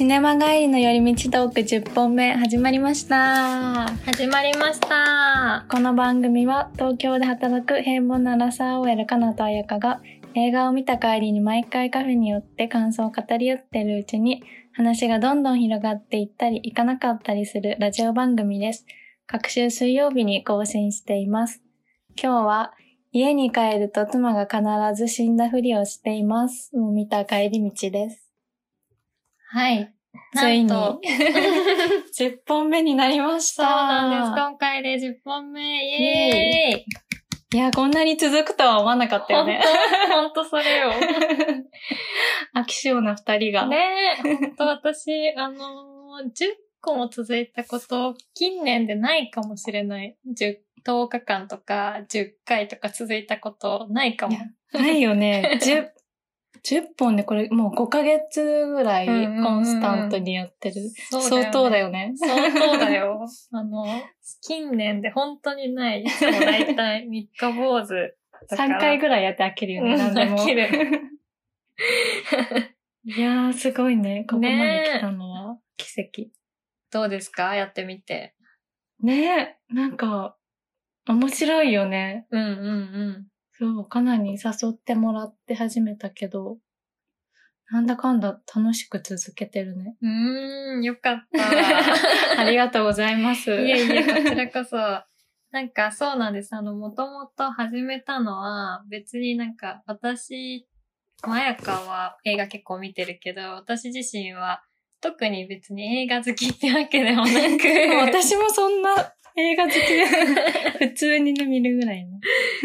[0.00, 3.86] シネマ帰りの寄り道トーク10本目始まりました。
[4.06, 5.66] 始まりました。
[5.68, 10.00] この番組は東京で働く平凡なアラサー OL かなとあやかが
[10.34, 18.86] 映画を見た帰りに毎回カフェに寄って感想を語り合ってるうちに話がどんどん広がっていったりいかなかったりするラジオ番組です。
[19.26, 21.62] 各週水曜日に更新しています。
[22.16, 22.72] 今日は
[23.12, 24.64] 家に帰ると妻が必
[24.96, 26.70] ず死んだふりをしています。
[26.74, 28.29] を見た帰り道です。
[29.52, 29.92] はい。
[30.36, 31.00] ついになんと
[32.18, 33.64] 10本目になりました。
[33.64, 34.30] そうなんです。
[34.30, 35.60] 今回で10本目。
[35.60, 36.84] イエーイ
[37.52, 39.60] いや、こんなに続くとは思わなかったよ本ね。
[40.08, 40.14] 当？
[40.14, 40.92] 本当それよ。
[42.54, 43.66] 飽き性な二人が。
[43.66, 43.76] ね
[44.24, 46.30] え、本当私、あのー、10
[46.80, 50.16] 個も続いたこと、近年でないかもしれない。
[50.32, 54.36] 10、10日間とか、10回とか続いたこと、ないかも
[54.72, 55.58] ないよね。
[55.60, 55.88] 10、
[56.64, 60.76] 10本でこれもう5ヶ月ぐらいうんうんうんコンスタントにやってる。
[61.10, 62.12] 相当だよね。
[62.16, 63.26] 相当だよ。
[63.52, 63.84] あの、
[64.42, 66.02] 近年で本当にない。
[66.02, 68.14] いつもだいたい3日坊主
[68.48, 68.76] だから。
[68.78, 70.38] 3回ぐらいやって飽きるよね、うん何でも。
[70.38, 70.68] 飽きる
[73.04, 74.24] いやー、すごいね。
[74.28, 76.30] ここまで来たのは奇跡。
[76.92, 77.54] どうですか？
[77.54, 78.34] やってみて。
[79.02, 80.36] ねえ、なんか、
[81.08, 82.26] 面白いよね。
[82.30, 83.26] うんうん
[83.60, 86.56] そう、かなり誘ってもらって始めたけど、
[87.70, 89.96] なんだかんだ楽しく続けてるね。
[90.00, 92.40] うーん、よかった。
[92.40, 93.50] ありがとうございます。
[93.50, 94.78] いえいえ、こちらこそ。
[95.50, 96.54] なんかそうなんです。
[96.56, 100.66] あの、もともと始めたのは、別になんか私、
[101.22, 104.62] まやかは映画結構見てるけど、私自身は
[105.02, 107.68] 特に別に映画好きってわけでもなく、
[107.98, 109.76] 私もそんな映画好き、
[110.88, 112.20] 普通にね、見るぐらいね。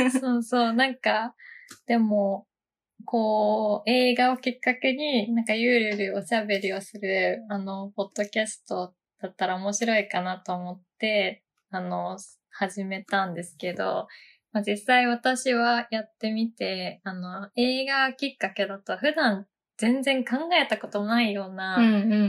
[0.09, 1.35] そうそう、なんか、
[1.85, 2.47] でも、
[3.05, 12.17] こう、映画をきっかけに、なんかゆるゆるおしゃべりをする、あの、ポッドキャストだったら面白いかなと思って、あの、
[12.49, 14.07] 始めたんですけど、
[14.51, 19.45] まあ、実際私はやってみて、あの、映画きっかけだと普段
[19.77, 21.77] 全然考えたこともないよううな。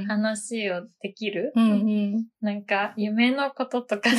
[0.08, 1.52] 話をできる？
[1.54, 1.74] うんう
[2.18, 2.24] ん。
[2.40, 4.10] なんか、夢のこととか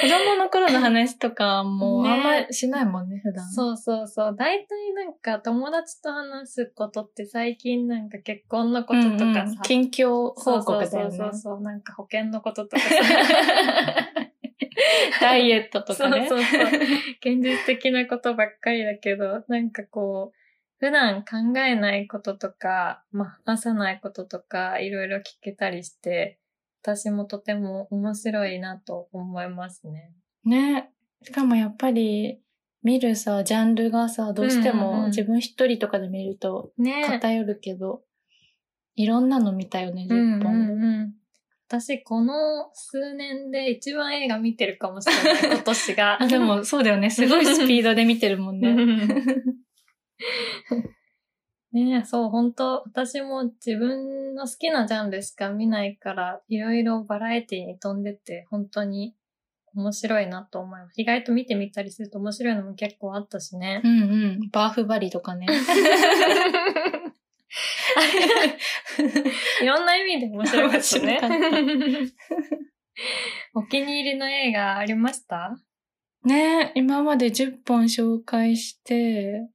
[0.00, 3.44] 子供の頃の話とかもねあんましないもんね、普段。
[3.50, 4.36] そうそうそう。
[4.38, 9.24] 大体なんか友達と話すことって最近なんか結婚のこととかさ。
[9.24, 11.12] うんうん近況報告だよそうね。
[11.16, 11.60] そうそうそう。
[11.62, 12.90] なんか保険のこととかさ。
[15.20, 16.26] ダイエットとかね。
[16.28, 16.80] そうそうそう。
[17.20, 20.36] 現実的なことばっかりだけど、なんかこう、
[20.78, 26.38] 普段考えないこととか、まあ、話さないこととか、いろいろ聞けたりして、
[26.82, 30.12] 私もとても面白いなと思いますね。
[30.44, 30.90] ね。
[31.22, 32.40] しかもやっぱり、
[32.82, 38.02] 見るさ、ジャンルがさ、どうしても自分一人とかで見るとね偏るけど、
[38.94, 40.54] いろんなの見たよね、10うんうん本。
[40.54, 40.56] う
[41.06, 41.14] ん。
[41.68, 46.22] 私、この数年で一番映画見てるかもしれない、今年が。
[46.22, 47.10] あ、でもそうだよね。
[47.10, 48.76] すごいスピードで見てるもんね。
[51.72, 59.14] ねえ、そう、本当私も自分の好きなジャンルしか見ないから、いろいろバラエティに飛んでて、本当に
[59.74, 60.94] 面白いなと思います。
[61.00, 63.88] 意外と見てみたりすると面白いのも結構あったしねう。
[63.88, 64.04] んう
[64.44, 64.48] ん。
[64.50, 65.46] バーフバリとかね。
[69.62, 72.12] いろんな意味で面白かったね面。
[73.54, 75.58] お気に入りの映画ありました？
[76.24, 79.48] ね今まで10本紹介して、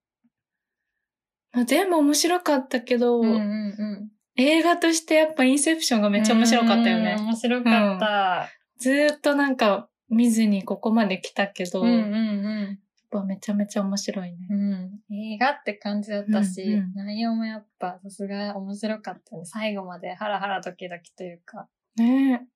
[1.53, 4.11] まあ、全部面白かったけど、うんうんうん。
[4.35, 7.25] 映画としてやっぱインセプションがめっちゃ面白かったよねうん。
[7.25, 8.49] 面白かった。
[8.77, 12.79] ずーっとなんか見ずにここまで来たけど、うんうんやっうん。
[13.11, 14.37] ぱめちゃめちゃ面白いね。
[14.49, 19.43] うん、映画って感じだったし、うんうん内容もやっぱさすが面白かったね。
[19.45, 21.67] 最後までハラハラドキドキというか。
[21.97, 22.47] ね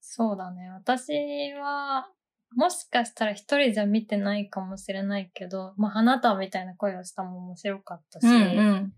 [0.00, 0.68] そうだね。
[0.70, 1.12] 私
[1.52, 2.06] は、
[2.54, 8.36] もしかしたら一人じゃ見てないかもしれないけど、まあ、花束みたいな声をしたも面白かったし、うんう
[8.72, 8.92] ん。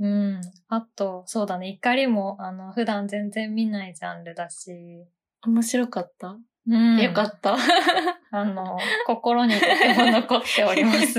[0.00, 0.06] う
[0.38, 1.68] んあと、そうだね。
[1.68, 5.06] 怒りも、あの、普段全然見ないジャンルだし、
[5.46, 6.36] 面白かった、
[6.68, 7.00] うん。
[7.00, 7.56] よかった。
[8.30, 11.14] あの、心にとても残っております。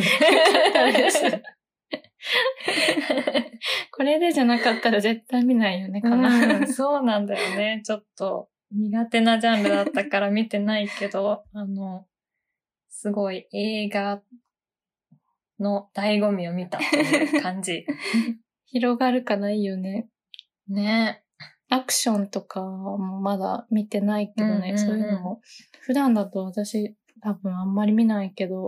[0.74, 1.22] たです
[3.92, 6.60] これでじゃなかったら絶対見ないよね、かな。
[6.60, 7.82] うん、そうなんだよね。
[7.86, 12.08] ちょっと苦手なジャンルだったから見てないけど、 あの、
[12.90, 14.22] すごい映画
[15.60, 17.86] の醍醐味を見たっていう感じ。
[18.66, 20.10] 広がるかないいよね。
[20.68, 21.24] ね
[21.70, 25.42] アクションとかもまだ見てないけどね、うんうんうんそういうのも。
[25.82, 28.68] 普段だと私多分あんまり見ないけど。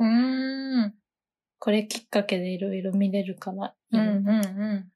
[1.59, 4.91] これきっかけでいろいろ見れるからいいうんうんうん。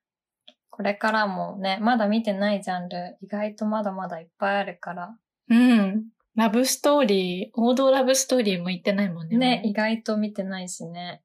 [0.80, 5.14] これからもね、まだ見てないジャンル、意外とまだまだいっぱいあるから、
[5.50, 6.06] うん。
[6.38, 9.38] ラブストーリー、王道ラブストーリーも言ってないもんね。
[9.38, 11.22] ね、意外と見てないしね。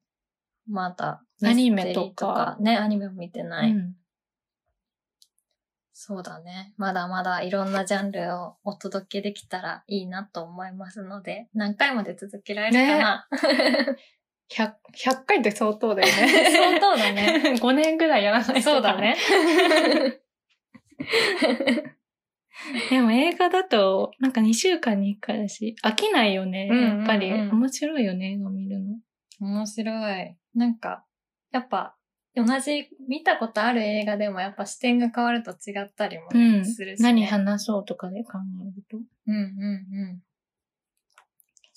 [0.67, 1.23] まだ。
[1.41, 3.71] アニメとかね、アニメも見てない。
[3.71, 3.95] うん。
[5.93, 6.73] そうだね。
[6.75, 13.27] まだまだいろんなジャンルをお届けできたらいいなと思いますので、何回まで続けられるかな。
[14.51, 16.13] 100、100回って相当だよね。
[16.51, 17.55] 相当だね。
[17.59, 18.61] 5年ぐらいやらないと。
[18.61, 19.15] そうだね。
[22.89, 26.67] でも映画だと、なんか2週間に1回だし、飽きないよね。
[26.71, 27.31] うんうんうんやっぱり。
[27.31, 28.97] 面白いよね、映画見るの。
[29.39, 30.37] 面白い。
[30.55, 31.05] なんか、
[31.51, 31.95] やっぱ、
[32.35, 38.97] 同じ見たことある映画でもやっぱ視点が変わると違ったりもうんするし、ね何話そうとかで考えると。
[38.97, 39.45] うんうんう
[40.13, 40.21] ん。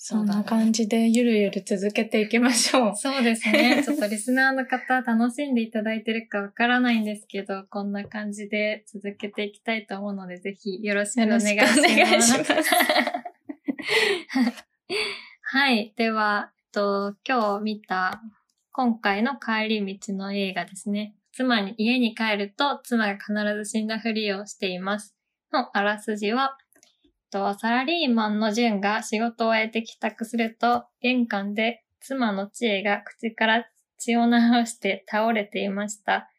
[0.01, 2.95] そんな感じでゆるゆる続けていきましょう。
[2.95, 3.83] そうですね。
[3.85, 11.79] ちょっとリスナーの方楽しんでいただいてるかわからないんですけど、こんな感じで続けていきたいと思うので、ぜひよろしくお願いします。
[11.81, 12.53] お願いします
[15.41, 15.93] はい。
[15.97, 18.21] では、えっと、今日見た
[18.71, 21.13] 今回の帰り道の映画ですね。
[21.33, 25.13] 妻に家に帰ると妻が必ず死んだふりをしています。
[25.51, 26.57] のあらすじは、
[27.29, 33.65] とサラリーマンのジュンが仕事を終えて帰宅すると、玄関で妻の知恵が口から
[33.97, 34.31] 血を流
[34.65, 36.29] して倒れていました。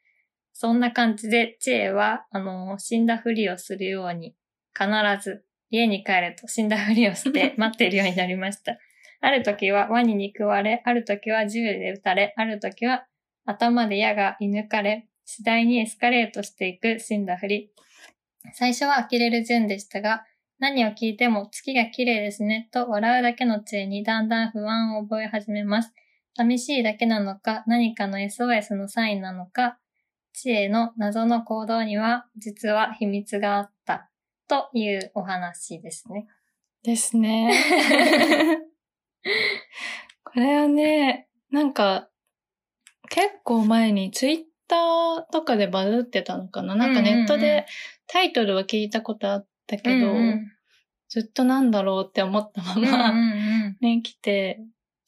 [0.53, 4.35] そんな感じで知恵は、あの、死んだふりをするように、
[4.75, 4.89] 必
[5.23, 8.79] ず家に帰ると死んだふりをして 待っているようになりました。
[9.21, 13.07] ある時はワニに食われ、ある時は銃で撃たれ、ある時は
[13.45, 17.71] 頭で矢が射抜かれ、次第にエスカレートしていく死んだふり。
[18.55, 20.25] 最初は呆れる順でしたが、
[20.61, 25.95] 何を聞いても月が綺麗ですねと笑うだけの知恵にだんだん不安を覚え始めます。
[26.37, 29.79] 寂しいだけなのか、何かの SOS のサインなのか、
[30.35, 34.11] 知恵の謎の行動には実は秘密があった
[34.49, 36.27] というお話ですね。
[36.83, 37.53] ですね。
[40.25, 42.11] これはね、なんか、
[43.09, 47.67] 結構前にツイッターとかでバズってたのかななんかネットで
[48.06, 50.52] タイトルは聞いたことあったけど、うんうん
[51.12, 54.61] ずっとなんだろうって思ったまうんうんま、うんね、来て、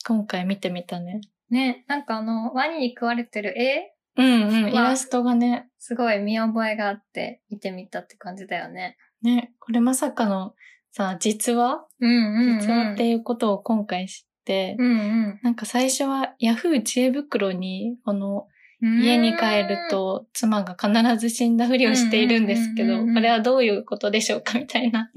[0.04, 1.20] 今回見てみたね。
[1.48, 8.96] ね、なんかあの、ワニに食われてる絵うんうん、イまあラストがね、すごい見覚えがあって見てみたって感じだよね。
[9.22, 10.54] ね、これまさかの
[10.90, 11.86] さ、実話？
[12.00, 15.40] うん実話っていうことを今回知って、うんうん。
[15.44, 18.48] なんか最初はヤフー知恵袋に、この
[18.82, 25.10] 家に帰ると妻が必ず死んだふりをしているんですけど、うんうんうんうんこれはどういうことでしょうかみたいな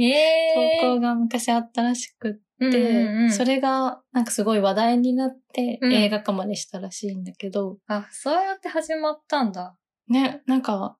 [0.81, 9.75] 投稿が昔あったらしくって、うんうんうんそれがなんかすごい話題になってうん映画化までしたらしいんだけど、あ、そうやって始まったんだ。
[10.07, 10.97] ね、なんか、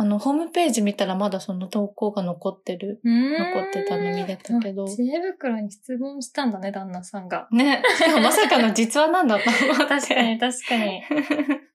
[0.00, 3.00] あの、ホームページ見たらまだその投稿が残ってる。
[3.04, 7.48] 残残ってたの見れたけど知恵袋に質問したんだね、旦那さんが。
[7.50, 9.86] ね、しかもまさかの実話なんだと思って。
[9.86, 11.02] 確かに、確かに。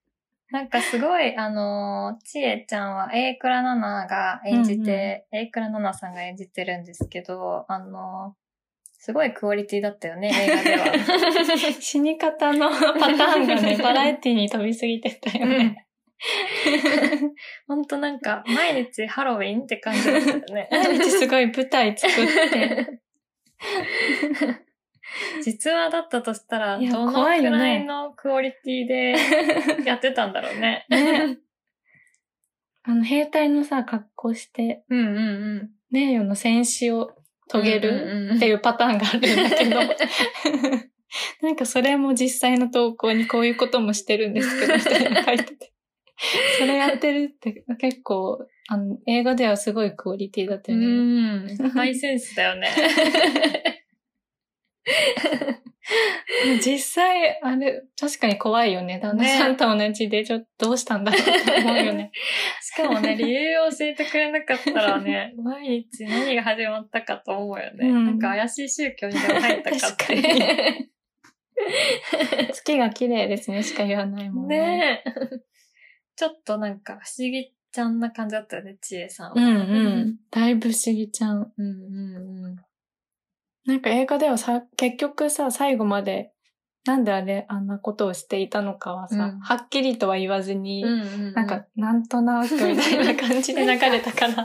[0.54, 10.86] なんかすごい、あのー、ちえちゃんは、A 倉奈々が演じて、A 倉奈々さんが演じてるんですけど、あのー、すごいクオリティだったよね、映画では。
[11.82, 15.88] 死に方のパターンがね、 バラエティに飛びすぎてたよね。
[17.68, 20.68] ほんとなんか、毎日ハロウィンって感じだったよね。
[20.70, 23.00] 毎日すごい舞台作って。
[25.44, 27.36] 実話だったとしたら、どのくら
[27.74, 29.16] いのクオリティで
[29.86, 30.86] やってたんだろうね。
[30.90, 31.38] ね
[32.84, 35.20] あの、兵隊のさ、格好して、うんうんう
[35.64, 35.70] ん。
[35.90, 37.16] 名誉の戦死を
[37.48, 39.80] 遂げるっていうパターンがあるんだけど、
[41.42, 45.72] なんかそれも実際の投稿にこういうこともしてるんですけど、みたいな書いてて。
[46.60, 50.86] それやってるって結構、あの、映画ではすごいクオリティだったよね。
[50.86, 51.70] うん。
[51.72, 53.83] ハイセンスだよね。
[56.66, 59.00] 実際、あれ、確かに怖いよね。
[59.00, 62.12] 旦那さんと同じで、ちょっとどうしたんだろうって思うよね。
[62.62, 67.90] しかもね、 理由を教えてくれなかったらね、毎日何が始まったかと思うよね。
[67.90, 70.90] うんなんか怪しい宗教にでも入ったかって。
[72.54, 74.60] 月が綺麗ですね、しか言わないもんね。
[74.60, 75.10] ねえ。
[76.16, 79.34] ちょっとなんか不思議ちゃんな感じだったよね、ちえさんは。
[79.36, 79.60] うんう
[80.06, 80.18] ん。
[80.30, 81.52] だいぶ不思議ちゃん。
[81.58, 82.56] うんうんうん。
[83.66, 86.32] なんか映画ではさ、結局さ、最後まで、
[86.86, 94.36] なんであれ、あんなことをしていたのかはさ、うんはっきりとは言わずに、うんうんうんなんか、なんとなくみたいな感じで流れたから。
[94.36, 94.44] な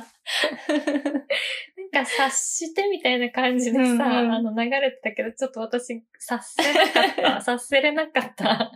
[2.02, 7.40] んか察してみたいな感じでさ、うんうんあの流れてたけど、ちょっと私察せなかった。
[7.50, 8.70] 察せれなかった。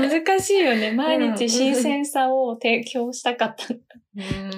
[0.00, 0.90] 難しいよね。
[0.92, 3.66] 毎日新鮮さを提供したかった。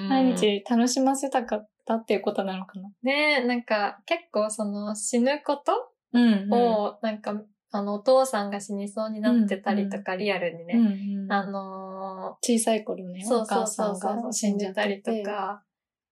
[0.09, 2.89] 毎日楽しませたかったっていうことなのかな。
[3.01, 7.41] ねなんか結構その死ぬことうんを、なんか、
[7.71, 15.63] あの、お父さんが死にそうになってたりとか、リアルにね、うんうんあの小さい頃ね、お母さがうんそう、死死んじゃったりりとか。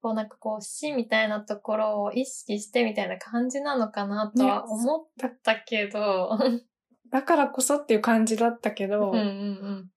[0.02, 5.08] こうなんかこう死みたいなところを意識してみたいな感じなのかなとはね思っ
[5.44, 6.38] たけど、
[7.10, 9.92] だからこそっていう感じだったけど、うんうんうん。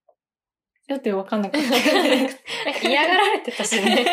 [0.88, 1.68] だってわかんなかった。
[2.88, 4.07] 嫌がられてたしね。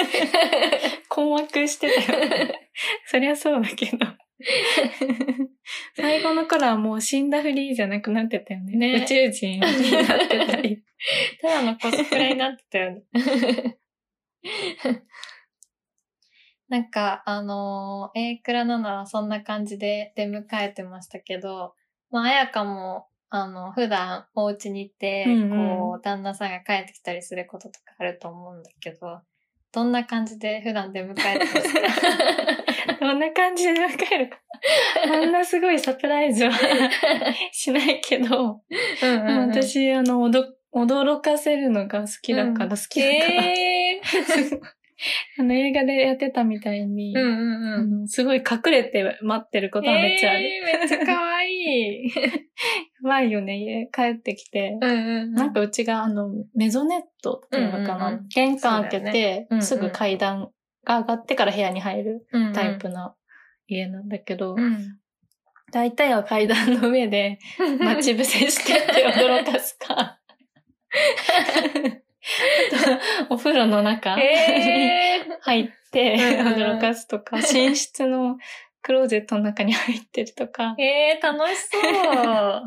[1.08, 2.54] 困惑してたよ。
[3.08, 4.06] そりゃそうだけど。
[5.96, 8.76] 最後の頃はもう死んだふりじゃなくなってたよね。
[8.76, 10.84] ね宇宙人になってたり。
[11.42, 13.04] ただのコスプレになってたよね。
[16.68, 21.74] なんか、あのー、A クラナナはそんな感じで出迎えてましたけど、
[22.10, 25.80] まあ、あやかも、あの、普段お家に行って、うんうん。
[25.80, 29.22] こう、旦那さんが帰ってきたりすることとかあると思うんだけど、
[29.72, 31.82] どんな感じで普段出迎えてますか？
[33.06, 34.38] どんな感じで迎えるか？
[35.12, 36.52] あんなすごいサプライズは
[37.52, 38.62] しないけど、
[39.02, 40.30] うんうんうん、私、あの、
[40.74, 42.72] 驚かせるのが好きだから、うん。
[42.72, 44.62] 好きだから、えー
[45.40, 48.02] あの映画でやってたみたいに、うんうんあうん。
[48.02, 50.44] のすごい隠れて待ってることはめっちゃある。
[50.44, 52.12] えー、めっちゃ可愛い。
[53.02, 55.34] 前よね、家帰ってきて、うんうんうん。
[55.34, 60.50] なんかうちがあの、メゾネットっていうのかな、うんうんうん玄関開けて、うんうんすぐ階段
[60.86, 63.16] が上がってから部屋に入るうんうんタイプの
[63.68, 65.00] 家なんだけど、うん。
[65.72, 67.40] 大体は階段の上で
[67.80, 70.20] 待ち伏せしてって驚かすか。
[73.30, 78.38] お風呂の中にえー、入って驚かすとか、寝室の
[78.82, 82.64] クローゼットの中に入ってるとか、えー、楽しそう。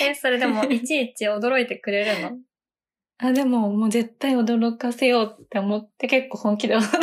[0.10, 2.32] え、それでも、いちいち驚いてくれるの？
[3.20, 6.98] あ、でももう絶対驚かせようって思って結構本気で驚かせ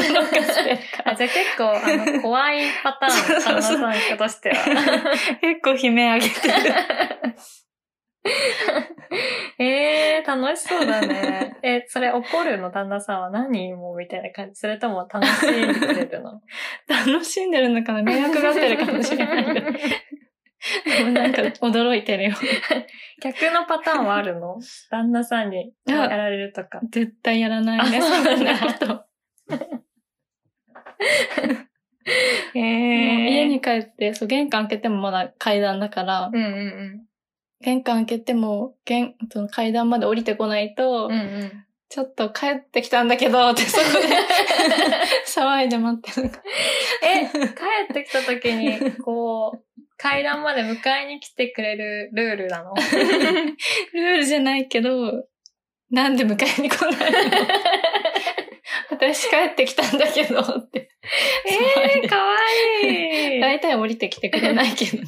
[0.63, 1.15] てるかあ、ら。
[1.15, 4.55] じゃあ結構、あの、怖いパターン、そうそうそう旦那さんとしては。
[5.41, 6.53] 結構悲鳴上げてる。
[9.59, 11.57] えー、楽しそうだね。
[11.61, 16.41] え、それ怒るの旦那さんは何もうみたいな感じそれとも楽しんでるの？
[16.89, 19.71] 楽しんでるのかな迷惑がってるかもしれないけど。
[19.71, 22.31] でもなんか驚いてるよ。
[23.21, 24.57] 逆のパターンはあるの？
[24.89, 26.81] 旦那さんにやられるとか。
[26.89, 29.05] 絶対やらないね、あそんなこと。
[32.55, 32.61] えー、
[33.29, 37.05] 家に帰って、そう、玄関開けてもまだ階段だから、うんうん
[37.61, 41.11] 玄関開けても、玄その階段まで降りてこないと、うん。
[41.11, 41.65] うんうん。
[41.87, 44.07] ちょっと帰ってきたんだけど、ってそこで
[45.27, 46.31] 騒いで待ってる。
[47.03, 52.73] え、帰ってきた時に、こう、階段まで迎えに来てくれるルールなの？
[53.93, 55.25] ルールじゃないけど、
[55.91, 57.19] なんで迎えに来ないの？
[58.89, 60.89] 私帰ってきたんだけど、って。
[61.45, 62.35] えー、かわ
[62.83, 63.39] いい。
[63.39, 65.07] 大体降りてきてくれないけどね。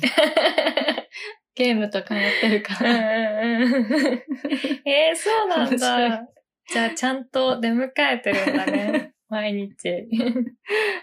[1.57, 3.41] ゲームとかやってるかうんら。
[3.41, 3.73] うんうん。
[4.85, 6.27] えー、そうなんだ。
[6.69, 9.13] じゃあ、ちゃんと出迎えてるんだね。
[9.27, 10.07] 毎日。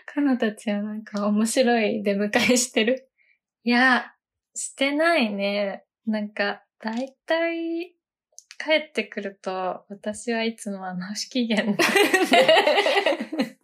[0.07, 3.11] カナたちはなんか面白い出迎えしてる？
[3.65, 4.15] いや、
[4.55, 5.83] してないね。
[6.07, 7.97] なんか、だいたい、
[8.59, 11.75] 帰ってくると、私はいつもあの、不機嫌で。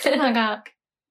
[0.00, 0.62] 妻が、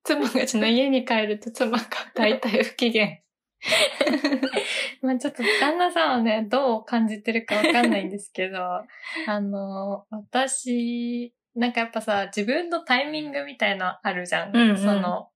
[0.03, 1.84] 妻がちの家に帰ると妻が
[2.15, 3.20] 大体不機嫌。
[5.01, 8.58] まあちょっと旦那さんはね、どう感じてるかわかんないんですけど、
[9.28, 14.56] あの、私、なんかやっぱさ、自分のタイミングみたいのあるじゃん。
[14.56, 14.78] うんうん。
[14.78, 15.30] その、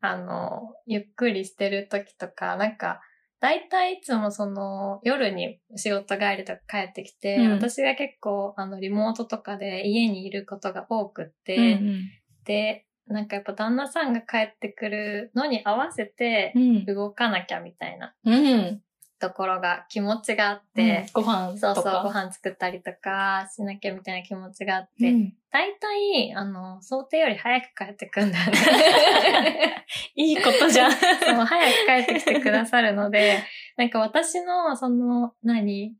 [0.00, 3.00] あの、ゆっくりしてる時とか、なんか、
[3.40, 7.52] だいたいいつもその、夜に仕事帰りとか帰ってきて、うん。
[7.52, 12.10] 私が結構、あの、リモートとかで家にいることが多くって、うん。
[12.44, 16.84] で、なんかやっぱ旦那さんが帰ってくるのに合わせてうん。
[16.86, 18.82] 動かなきゃみたいなうん。
[19.20, 21.74] ところが気持ちがあっでて、、ご飯とか。
[21.74, 29.86] そうそう、ご飯作ったりとかしなきゃみたいな気持ちがあって、うん大体、あの、想定より早く帰ってくんだよね。
[30.14, 30.92] いいことじゃん。
[30.92, 33.38] そう、早く帰ってきてくださるので、
[33.78, 35.96] なんか私の、その、何？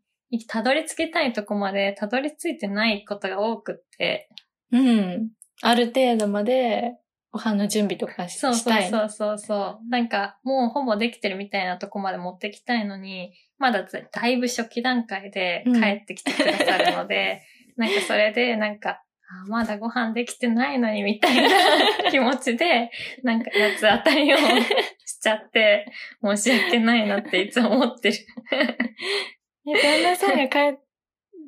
[0.48, 4.28] たどり着きたいとこまでたどり着いてないことが多くって、
[4.70, 5.30] うん。
[5.62, 6.94] ある程度まで、
[7.30, 8.88] ご飯の準備とかしそうたい。
[8.88, 9.90] うそうそうそう。
[9.90, 17.42] なんか、もうほぼできてるみたいなとこまで持ってきたいのに、まだだいぶ初期段階で帰ってきてくださるので、
[17.76, 21.50] なんかそれで、なんか、あまだご飯できてないのにみたいな
[22.10, 22.90] 気持ちで、
[23.22, 25.86] なんか八つ当たりをしちゃって、
[26.24, 28.16] 申し訳ないなっていつも思ってる。
[29.68, 30.78] え旦那さんが帰っ、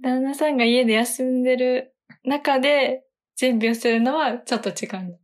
[0.03, 3.03] 旦那さんが家で休んでる中で
[3.41, 5.19] 準備をするのはちょっと違うんだ。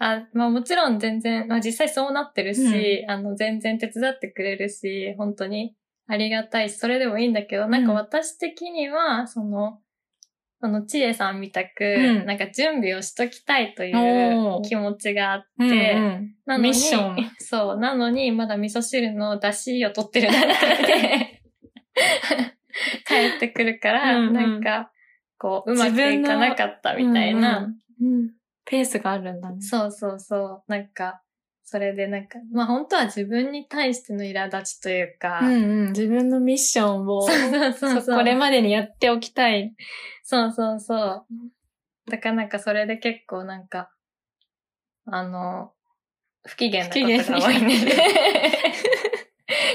[0.00, 5.76] あ、まあもちろん全然、まあ実際そうなってるし、あの全然手伝ってくれるし、本当に
[6.08, 9.78] ありがたいし、それでもいいんだけど、なんか私的には、その、
[10.60, 12.26] そのちえさんみたく、うん。
[12.26, 17.30] なんか準備をしときたいという気持ちがあって、うんうんなのに、ミッション。
[17.38, 21.42] そう、なのにまだ味噌汁の出汁を取ってる段階で、
[23.06, 24.34] 帰ってくるから、うんうん。
[24.34, 24.90] なんか、
[25.40, 27.64] こう、うまくいかなかったみたいな、うん
[28.06, 28.30] うんうん。
[28.66, 29.40] ペースがあるん。
[29.40, 29.62] だね。
[29.62, 30.70] そうそうそう。
[30.70, 30.88] なん。
[30.88, 31.22] か、
[31.64, 32.26] それでなん。
[32.26, 35.52] か、まあ本当は自分に対しての苛立ちというか、うん。
[35.52, 35.88] うん。
[35.92, 39.74] 自分のミッションを、これまでにやっておきたい。
[40.22, 41.24] そうそうそう。
[42.10, 42.48] だからなん。
[42.50, 43.66] かそれで結構なん。
[43.66, 43.90] か、
[45.06, 45.72] あの、
[46.46, 47.76] 不機嫌なことが多いね。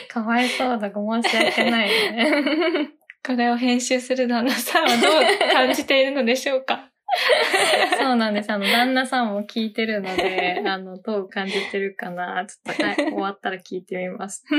[0.10, 2.92] かわいそうだ、ご申し訳ないね。
[3.26, 6.92] これを編集する旦那さんはどう感じているのでしょうか？
[7.98, 8.52] そうなんです。
[8.52, 12.46] あの、旦那さんも聞いてるので、 あの、どう感じてるかな。
[12.46, 14.44] ちょっと、はい、終わったら聞いてみます。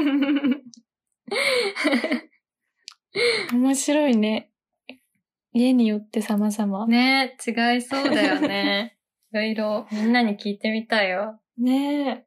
[3.53, 4.51] 面白いね。
[5.53, 6.87] 家によって様々。
[6.87, 8.99] ね違いそうだよね。
[9.33, 11.41] いろいろみんなに聞いてみたいよ。
[11.57, 12.27] ねえ。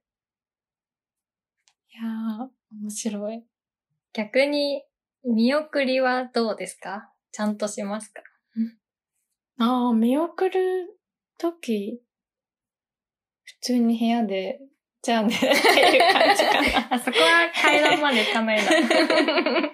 [1.92, 2.50] いやー、
[2.82, 3.44] 面白い。
[4.14, 4.84] 逆に、
[5.26, 7.12] 見送りはどうですか？
[7.32, 8.22] ちゃんとしますか？
[9.60, 10.98] ああ、見送る
[11.38, 12.02] とき、
[13.44, 14.60] 普通に部屋で、
[15.02, 15.50] じゃあね、 ってい
[15.98, 16.94] う感じかな。
[16.96, 18.64] あそこは階段まで行かないな。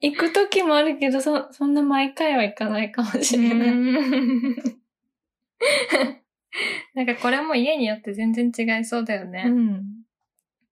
[0.00, 3.74] 行くときもあるけど、そ、そんな毎回は行かないかもしれない。
[6.94, 9.44] なんかこれも家によって全然違いそうだよね。
[9.46, 9.84] うん。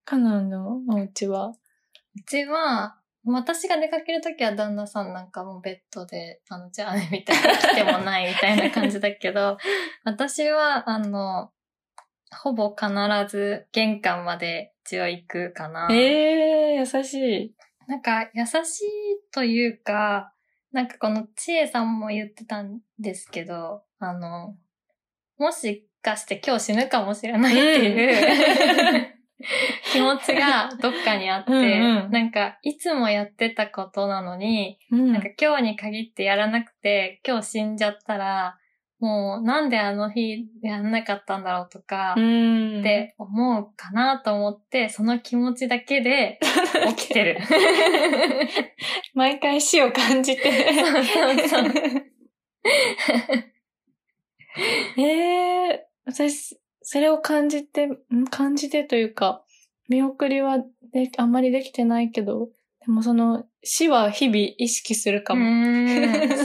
[0.05, 1.53] カナンのお家は？
[2.15, 2.97] うちは、
[3.27, 9.57] 私が出かけるときは旦那さんなんかもうベッドで、あの、じゃあね、みたいな、来てもないみたいな感じだけど、
[10.05, 11.51] 私は、あの、
[12.31, 12.87] ほぼ必
[13.27, 15.87] ず玄関まで一応行くかな。
[15.91, 17.55] ええー、優しい。
[17.87, 18.85] なんか優しい
[19.31, 20.33] というか、
[20.71, 24.55] なんかこのちえさんも言ってたんですけど、あの、
[25.37, 29.14] もしかして今日死ぬかもしれないっていう、
[29.91, 31.59] 気持ちがどっかにあって、うん
[32.05, 38.57] うんなんかいつもやってたことなのに、うんなんか今日に限ってやらなくて、今日死んじゃったら、
[38.99, 42.79] もうなんであの日やんなかったんだろうとか、うん。
[42.79, 46.39] って思うかなと思って、その気持ちだけで
[46.97, 47.39] 起きてる。
[49.13, 50.73] 毎回死を感じて。
[50.73, 51.73] そうそうそう。
[54.97, 55.01] え
[55.67, 58.27] えー、私、それを感じて、ん？
[58.29, 59.43] 感じてというか、
[59.89, 60.59] 見送りは
[60.93, 62.49] であんまりできてないけど、
[62.85, 65.45] でもその死は日々意識するかうも。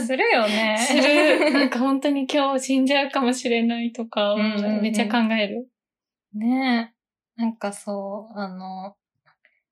[0.01, 0.77] するよね。
[0.81, 1.51] する。
[1.51, 4.35] なんか本当に今日死んじゃうかもしれないとか、
[4.81, 5.69] めっちゃ考える。
[6.33, 6.91] ね
[7.37, 7.39] え。
[7.39, 8.95] なんかそう、あの、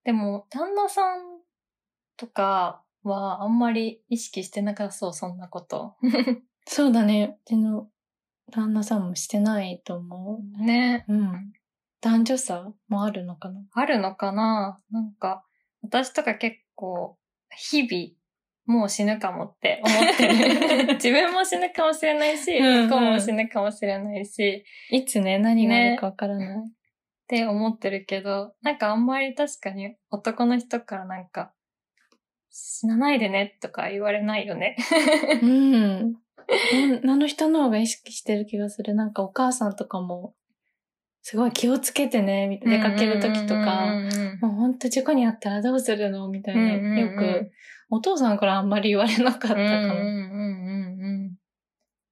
[0.04, 1.40] でも、旦那さん
[2.16, 5.96] とかはあんまり意識してなさそう、そんなこと。
[6.68, 7.40] そうだね。
[7.44, 7.90] うちの
[8.50, 11.14] 旦那さんもしてないと思ねう。
[11.14, 11.54] うん。
[12.02, 13.62] 男女差もあるのかな？
[13.72, 14.80] あるのかな？
[14.92, 15.44] なんか、
[15.82, 17.18] 私とか結構、
[17.56, 20.94] 日々、もう死ぬかもって思ってる。
[20.96, 26.58] 自分も死ぬかもしれないし、向こうも死ぬかもしれないし、いつね、何があるかわからない。
[26.60, 26.62] っ
[27.28, 31.54] て思ってるけど、なんかあんまり確かに男の人からなんか、
[32.52, 34.76] 死なないでねとか言われないよね。
[35.42, 36.16] うん。
[37.04, 38.96] 女の人の方が意識してる気がする。
[38.96, 40.34] なんかお母さんとかも、
[41.22, 43.88] すごい気をつけてね、みたいな出かけるときとか、
[44.42, 47.52] もうほんと事故にあったらどうするのみたいな、よく、
[47.90, 49.60] お父さんからあんまり言われなかったかも。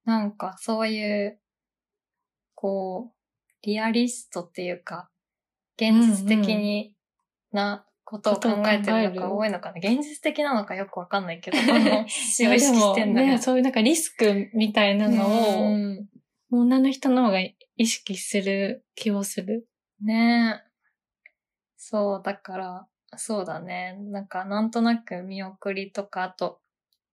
[0.04, 1.40] なんかそういう、
[2.54, 3.16] こう、
[3.62, 5.10] リアリストっていうか、
[5.76, 6.94] 現実的に
[7.52, 9.76] なことを考えてるのが多いのかな？
[9.76, 13.32] 現実的なのかよくわかんないけど、 この死を意識してんだね。
[13.32, 16.08] ね、そういうなんかリスクみたいなのを、うん
[16.50, 19.68] 女の人の方が意識する気をする。
[20.00, 20.70] ねえ。
[21.76, 22.86] そう、だから、
[23.18, 23.98] そうだね。
[24.00, 26.62] なんか、なんとなく見送りとか、あと、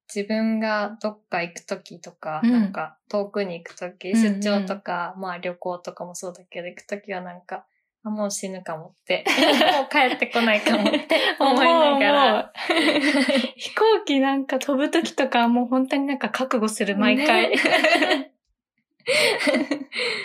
[0.08, 7.66] 自分がどっか行くときとか、うんなんか、遠くに行くとき、うんうん出張とか、まあ旅行とかもそうだけど、行くときはなんか、あ、
[8.10, 9.26] もう死ぬかもって、
[9.78, 11.08] もう帰ってこないかもって
[11.40, 12.54] 思いながら、
[13.58, 17.50] 飛行機なんか飛ぶときとかはもう本当になんか覚悟する、毎回。
[17.50, 18.32] ね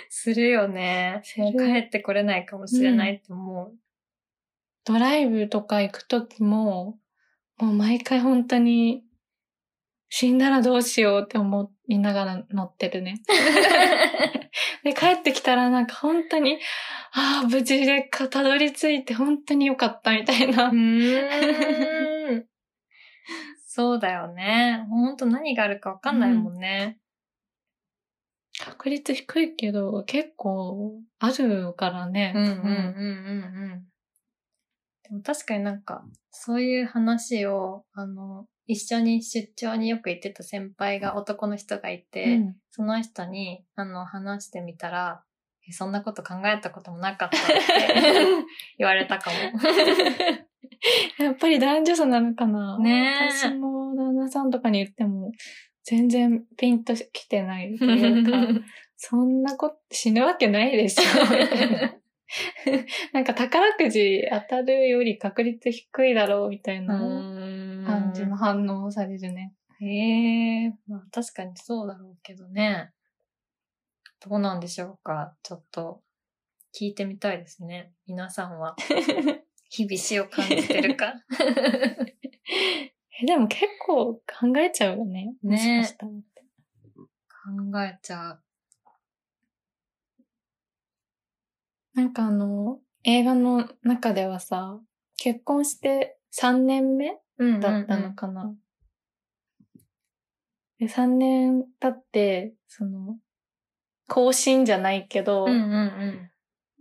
[0.08, 1.22] するよね。
[1.24, 1.42] 帰
[1.78, 3.74] ってこれないかもしれないって思う。
[4.84, 6.98] ドライブとか行くときも、
[7.58, 9.04] もう毎回本当に、
[10.12, 13.22] 死んだらどうしようって思いながら乗ってるね。
[14.82, 16.58] で、帰ってきたらなんか本当に、
[17.12, 20.72] ああ、無事でかたどり着いて本当によかったみたいな。
[23.66, 24.84] そうだよね。
[24.90, 26.98] ほんと何があるかわかんないもんね。
[28.58, 32.32] 確率低いけど、結構あるからね。
[32.34, 32.68] うんうんうんうんう
[33.76, 33.84] ん。
[35.04, 45.24] でも確かになんか、そういう話を、あの、一緒に出張によく行ってた先輩が男の人がいて、うんその人に、あの、話してみたら、
[45.68, 47.52] えそんなこと考えたこともなかったって
[48.78, 49.36] 言われたかも。
[51.18, 55.32] やっぱり男女差なのかなねえ私も旦那さんとかに言っても、
[55.82, 58.38] 全然ピンときてないというか、
[58.96, 61.94] そんなこと死ぬわけないでしょ、みたいな。
[63.12, 67.00] なんか宝くじ当たるより確率低いだろう、みたいな
[67.90, 69.54] 感感じの反応をされるね。
[69.80, 72.92] へえ、まあ確かにそうだろうけどね。
[74.20, 76.02] どうなんでしょうかちょっと
[76.78, 77.92] 聞いてみたいですね。
[78.06, 78.76] 皆さんは
[79.70, 81.14] 日々死を感じてるか。
[83.22, 85.34] えでも結構考えちゃうよね。
[85.42, 86.12] もしかしたら。
[86.12, 88.42] 考えちゃう。
[91.94, 94.80] なんかあの、映画の中ではさ、
[95.16, 97.16] 結婚して3年目うん
[97.60, 98.54] だったのかな。
[100.78, 103.18] で、3年経って、その、
[104.08, 106.30] 更新じゃないけど、うんうんうん。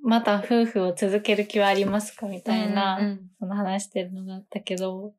[0.02, 2.28] また夫婦を続ける気はありますか？
[2.28, 5.14] みたいな、うんうんその話してるのがあったけど、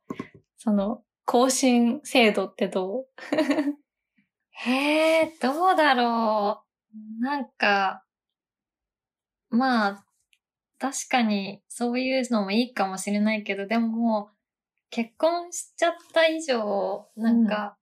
[0.59, 3.07] その、更新制度ってどう？
[4.51, 7.23] へえ、どうだろう。
[7.23, 8.05] なんか、
[9.49, 10.05] まあ、
[10.79, 14.37] 確かにそういうのもいいかもしれないけど、でももう、
[14.91, 17.77] 結婚しちゃった以上、なんか、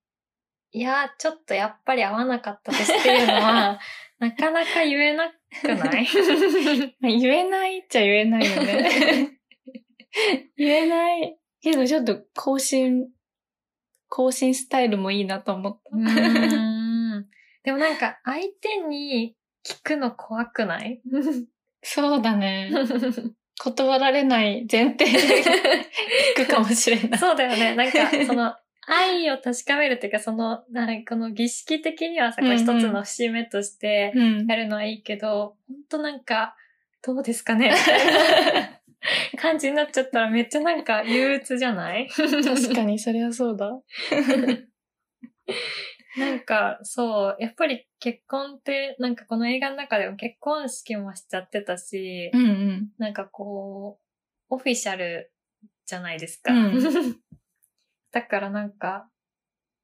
[0.72, 3.78] いや、ちょっとやっぱり合わなかったですっていうのは、
[4.18, 5.30] なかなか言えな
[5.62, 5.78] くない？
[7.00, 9.38] ま あ言えないっちゃ言えないよね。
[10.56, 11.38] 言えない。
[11.62, 13.08] けどちょっと更新、
[14.08, 15.96] 更新スタイルもいいなと思った。
[17.64, 21.00] でもなんか、相手に聞くの怖くない？
[21.82, 22.70] そうだね。
[23.58, 25.12] 断られない前提で
[26.36, 27.18] 聞くかもしれない。
[27.18, 27.74] そうだよね。
[27.74, 28.54] なんか、その、
[28.90, 36.56] 愛を確かめるっていうか、その、なんかこの儀式的にはさ、これ一つの節目としてうんやるのはいいけど、ほんとなんか、
[37.02, 37.72] どうですかね？
[39.36, 42.08] 感じになっちゃったらめっちゃなんか憂鬱じゃない？
[42.08, 43.70] 確かに、それはそうだ。
[46.16, 52.88] なんか、そう、やっぱり結婚って、なんかこの映画の中でも結婚式もしちゃってたし、うんうん。
[52.98, 53.98] なんかこ
[54.50, 55.32] う、オフィシャル
[55.84, 56.52] じゃないですか。
[56.52, 56.80] うん
[58.10, 59.10] だからなんか、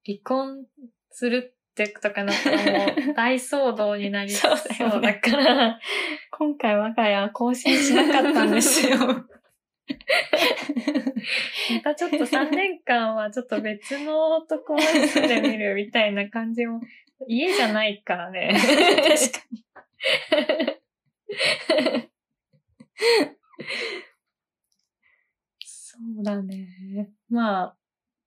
[0.07, 0.67] 離婚
[1.11, 5.79] するってとかなったらもう大騒動になり そうだから、
[6.31, 8.97] 今回我が家更新しなかったんですよ。
[11.77, 16.81] またちょっと3年間はちょっと別のところに住んでみるみたいな感じも、
[17.27, 18.53] 家じゃないからね。
[18.57, 18.67] 確
[19.33, 19.65] かに。
[25.65, 27.11] そうだね。
[27.29, 27.77] まあ、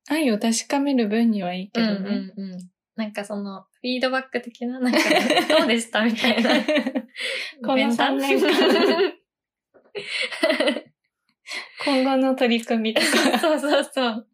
[0.09, 1.93] 愛を確かめる分にはいいけどね。
[1.95, 2.71] うんうんうん。
[2.95, 4.99] なんかその、フィードバック的な、なんか、
[5.59, 6.49] どうでしたみたいな。
[7.63, 8.51] この3年間、
[11.85, 13.37] 今後の取り組みとか。
[13.39, 14.27] そうそうそう。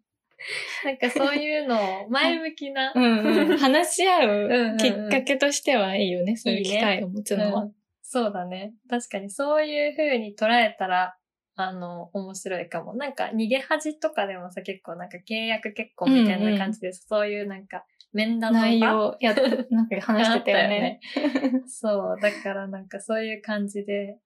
[0.83, 6.35] なんかそういうのを 前向きな、うんうん、話し合うんうんううんきっかけとしてはいいよね。
[6.35, 7.63] そういう機会を持つのは。
[7.63, 7.75] うん
[8.13, 8.75] そうだね。
[8.87, 11.17] 確かにそういう風に捉えたら、
[11.55, 12.93] あの、面白いかも。
[12.93, 19.35] なんか逃げ恥とかでもさ、結構なんか契約結婚みたいな感じで、そういうなんか面談の場内容やっ、
[19.71, 20.99] なんか話してたよね。
[21.65, 22.21] そう。
[22.21, 24.19] だからなんかそういう感じで、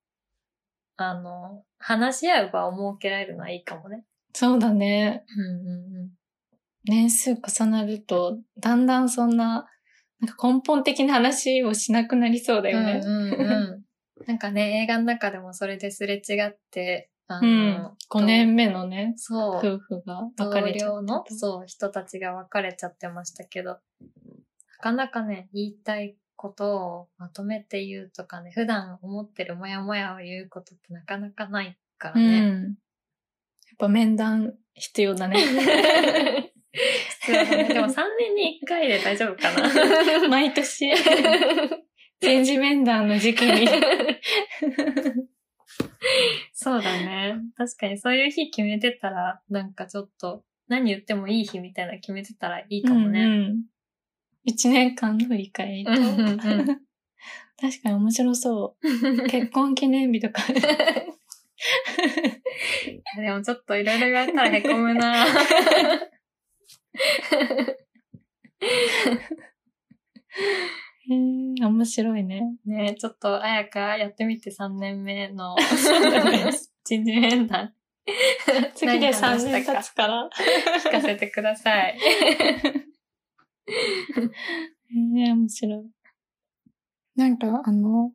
[0.98, 4.04] あの、話し合う場を設けられるのはいいかもね。
[4.34, 5.24] そうだね。
[5.36, 6.10] うんうんうん。
[6.86, 9.68] 年数重なると、だんだんそんな、
[10.20, 13.02] なんか根本的な話をしなくなりそうだよね。
[13.04, 13.84] うんうんうん。
[14.26, 17.74] なんかね、映画の中でもそれですれ違って、あうん。
[17.74, 21.24] の、5年目のね、そう、夫婦が同別れちゃ僚の。
[21.30, 23.80] そう、人たちが別れちゃってましたけど、な
[24.82, 32.42] かなかね、言いたいことをまとめて言うとかね、普段思ってるモヤモヤを言うことってなかなかないからうね。
[32.42, 32.64] ん。
[32.64, 32.76] やっ
[33.80, 35.40] ぱ面談必要だね。
[35.42, 37.64] 必要だね。
[37.74, 39.68] でも3年に1回で大丈夫かな。
[40.30, 40.92] 毎年、
[42.22, 43.68] 展示面談の時期に。
[46.54, 47.36] そうだね。
[47.58, 53.24] 確かにそういう日決めてたら、なんかちょっと何言ってもいい日みたいなの決めてたらいいかもね。
[53.24, 53.64] うんうん
[54.48, 55.92] 一年間の振り返りと。
[55.92, 56.38] うんうんうん
[57.60, 59.28] 確かに面白そう。
[59.28, 60.44] 結婚記念日とか。
[60.54, 60.62] で
[63.32, 72.44] もちょっといろいろ言われたらへこむなへー面白いね。
[72.64, 75.66] ねちょっと、あやかやってみて3年目の人
[76.86, 77.74] 事面談
[78.76, 80.30] 次で3何話したか年経つから。
[80.86, 81.98] 聞かせてください。
[83.68, 85.86] へえ、面白い。
[87.16, 88.12] なんか、あの、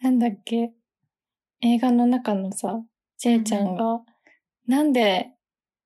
[0.00, 0.72] なんだっけ、
[1.60, 2.82] 映画の中のさ、
[3.18, 4.00] ジェイちゃんが、
[4.66, 5.30] なんで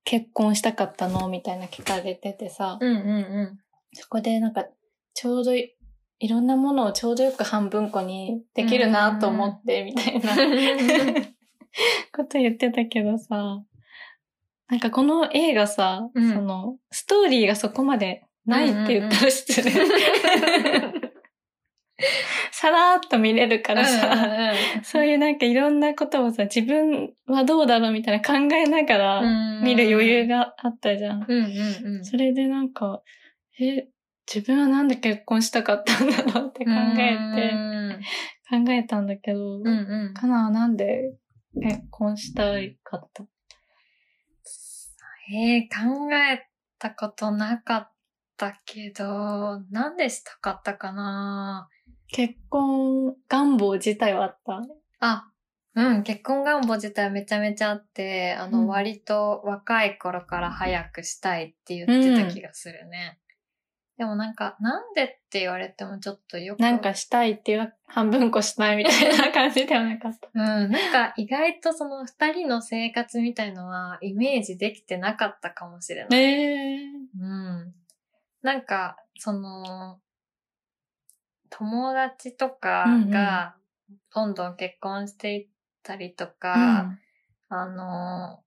[0.03, 1.27] 結婚したかったの？
[1.27, 3.59] みたいな聞かれててさ、うんうん
[3.93, 4.65] そこでなんか、
[5.13, 5.75] ちょうどい、
[6.19, 10.35] いろんなものをちょうどよく半分こにできるなと思って、みたいな。
[12.15, 13.63] こと言ってたけどさ、
[14.67, 16.33] なんかこの映画さ、うん。
[16.33, 19.71] その、ストーリーがそこまでないって言ったら失礼。
[22.51, 31.25] さらーっと見れるからさ、そういうなんかいろんなことをさ、自分はどうだろうみたいな考えながら見る余裕があったじゃん。
[31.27, 31.47] うんう
[31.91, 32.05] んうん。
[32.05, 33.01] それでなんか、
[33.59, 33.87] え、
[34.33, 37.99] 自分はなんで結婚したかったんだろうって考えて、
[38.49, 40.13] 考えたんだけど、うんうん。
[40.13, 41.13] かななんで
[41.61, 43.23] 結婚したいかった？
[45.33, 46.47] えー、考え
[46.79, 47.91] たことなかっ
[48.39, 51.67] たけど、なんでしたかったかな？
[52.07, 54.61] 結婚願望自体はあった？
[54.99, 55.31] あ、
[55.75, 63.19] うん、結婚願望自体めちゃめちゃあって、あの、うん割と若い頃から早くしたいって言ってた気がするね。
[63.97, 66.59] でもなんか、なんでって言われてもちょっとよく。
[66.59, 70.29] なんかしたいっていう半分こしたいみたいな感じではなかった。
[70.33, 76.19] うん、なんか意外とその二人の生活みたいのはイメージできてなかったかもしれない。
[76.21, 76.77] え
[77.19, 77.75] うん。
[78.41, 79.99] なんか、その、
[81.49, 83.55] 友達とかが
[84.13, 85.47] どんどん結婚していっ
[85.83, 86.91] たりとか、
[87.49, 88.43] あの、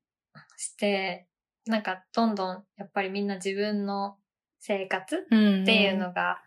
[0.57, 1.27] して、
[1.67, 4.17] なんかどんどんやっぱりみんな自分の
[4.61, 5.63] 生活うん。
[5.63, 6.43] っていうのが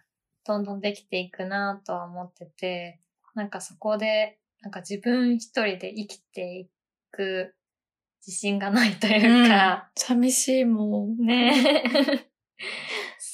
[0.46, 3.00] どんどんできていくなとは思ってて、
[3.34, 6.70] なんかそこで、なんか自分一人で生きてい
[7.12, 7.54] く
[8.26, 11.18] 自信がないというか、寂しいもん。
[11.18, 11.54] ね。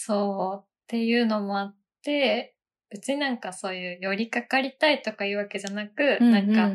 [0.04, 2.56] そうっていうのもあって、
[2.90, 6.72] 別になんかそういう寄りかかりたいとかいうわけじゃなく、なんか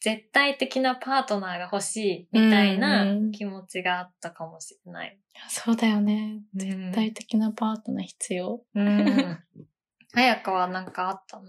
[0.00, 5.18] 絶対的なパートナーが欲しいみたいうんうなん気持ちがあったかもしれない。
[5.48, 6.42] そうだよね。
[6.54, 8.62] 絶具体的なパートナー必要。
[8.74, 9.38] うん。
[10.14, 11.44] あやかはなんかあったの？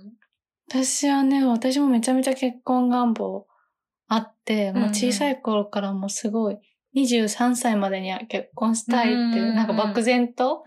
[0.69, 3.45] 私はね、私もめちゃめちゃ結婚願望
[4.08, 6.58] あって、もう小さい頃からもうすごい、
[6.95, 10.63] 23歳までには結婚したいって、うんなんか漠然と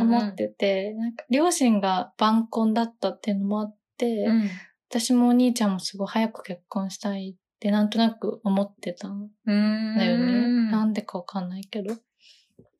[0.00, 4.50] 思ってて、なんか両親が晩婚だったっていうのもあって、うん。
[4.90, 9.96] 私もお兄ちゃんもすごい早く結婚したいってなんとなく思ってたんうん。
[9.98, 10.70] だよね。
[10.70, 11.94] なんでかわかんないけど。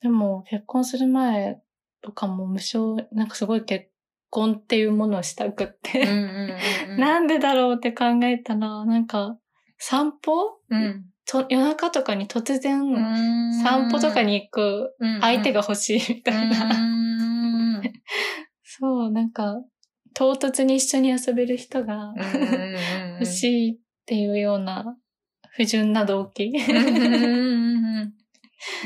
[0.00, 1.60] でも結婚する前
[2.00, 3.88] とかも無償、なんかすごい結
[4.30, 6.06] 婚っていうものをしたくって。
[6.98, 9.38] なんでだろうって考えたら、なんか
[9.76, 11.04] 散歩うん。
[11.28, 16.64] と夜中とかに突然うん散歩とかに行く相手が欲しいみたいな。
[16.64, 16.78] う
[17.80, 17.82] ん
[18.64, 19.56] そう、なんか
[20.14, 22.14] 唐突に一緒に遊べる人が
[23.20, 23.26] 欲い。
[23.26, 24.96] しいっていうような
[25.50, 26.46] 不純な動機。
[26.46, 26.52] い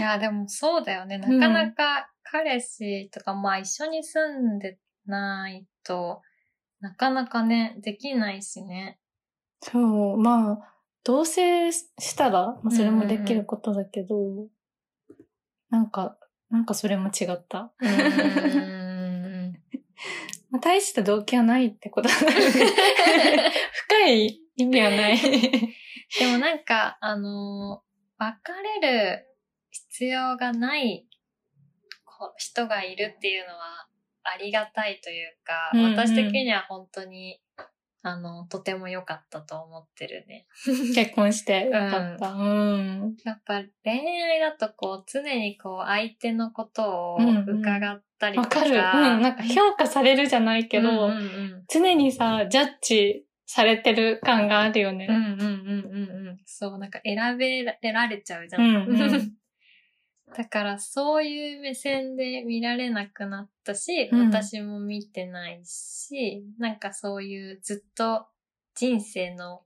[0.01, 1.19] や、でもそうだよね。
[1.19, 6.23] なかなか彼氏とか、まあ一緒に住んでないと、
[6.81, 8.99] なかなかね、できないしね。
[9.61, 10.72] そう、まあ、
[11.05, 14.15] 同棲したら、まあ、それもできることだけど、
[15.71, 16.17] なんか、
[16.51, 17.73] なんかそれも違った。
[17.79, 19.53] うん。
[20.51, 22.35] まあ、大した動機はないってことなので、
[23.89, 25.19] 深い意味はない。
[25.19, 29.27] でもなんか、あのー別れる
[29.71, 31.09] 必要がない
[32.05, 33.89] こ人がいるっていうのは
[34.23, 37.41] ありがたいというか、うんうん私的には本当に、
[38.05, 40.47] あの、とても良かったと思ってるね。
[40.95, 42.33] 結婚してよかった。
[42.33, 43.17] うん。
[43.25, 48.59] やっぱ恋愛だとこう、常にこう、相手のことをうんうん伺ったりとか。
[48.59, 48.77] わかる。
[48.77, 49.23] うん。
[49.23, 55.07] なんか評価されるじゃないけど、うんうんうん常にさ、ジャッジされてる感があるよね。
[55.09, 56.39] うんうんうんうんうん。
[56.45, 58.63] そう、なんか選べられちゃうじゃん。
[58.63, 59.37] うんうん
[60.37, 68.27] だからそういう目線で見られなくなったし、うん私も見てないし、なんかそういうずっと
[68.75, 69.63] 人生の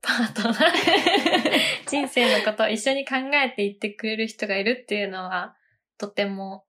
[0.00, 0.60] パートナー、
[1.86, 5.56] 人生のことを一緒に考えていってくれる人がいるっていうのは、
[5.98, 6.64] とても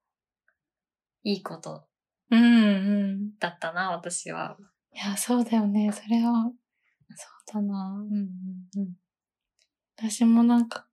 [1.23, 1.87] いいこと
[2.31, 2.45] うんう
[3.15, 3.37] ん。
[3.39, 4.57] だったな、私は。
[4.93, 5.91] いや、そうだよね。
[5.91, 6.51] それは、
[7.15, 8.05] そうだな。
[8.09, 8.29] うん
[8.77, 8.97] うん
[9.97, 10.87] 私もなんか、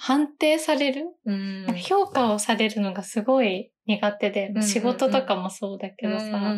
[0.00, 1.66] 判定される、うん。
[1.76, 6.54] 評価をされるのがすごい苦手で、んうん仕事とかもそうだけどさ、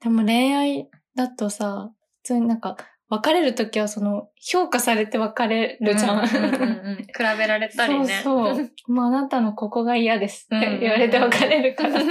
[0.00, 1.90] でも恋愛だとさ、
[2.22, 2.76] 普通になんか、
[3.08, 6.18] 別れるときはその、評価されて別れるじゃん。
[6.18, 8.20] うんうんうんうん比べられたりね。
[8.22, 8.92] そうそう。
[8.92, 12.06] もうあなたのここが嫌ですって言われて別れるからさ。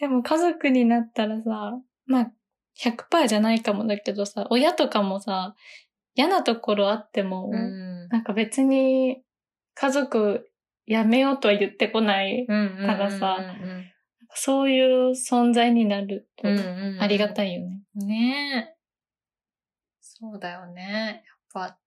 [0.00, 2.32] でも家族になったらさ、まあ、
[2.78, 5.54] 100%じゃないかもだけどさ、親とかもさ、
[6.14, 9.22] 嫌なところあっても、うんなんか別に
[9.74, 10.48] 家族
[10.86, 12.46] やめようとは言ってこない。
[12.46, 13.90] たださうん
[14.36, 17.82] そういう存在になるとうんうんうんうんありがたいよね。
[17.94, 18.76] ねえ。
[20.00, 21.24] そうだよね。
[21.54, 21.78] やっぱ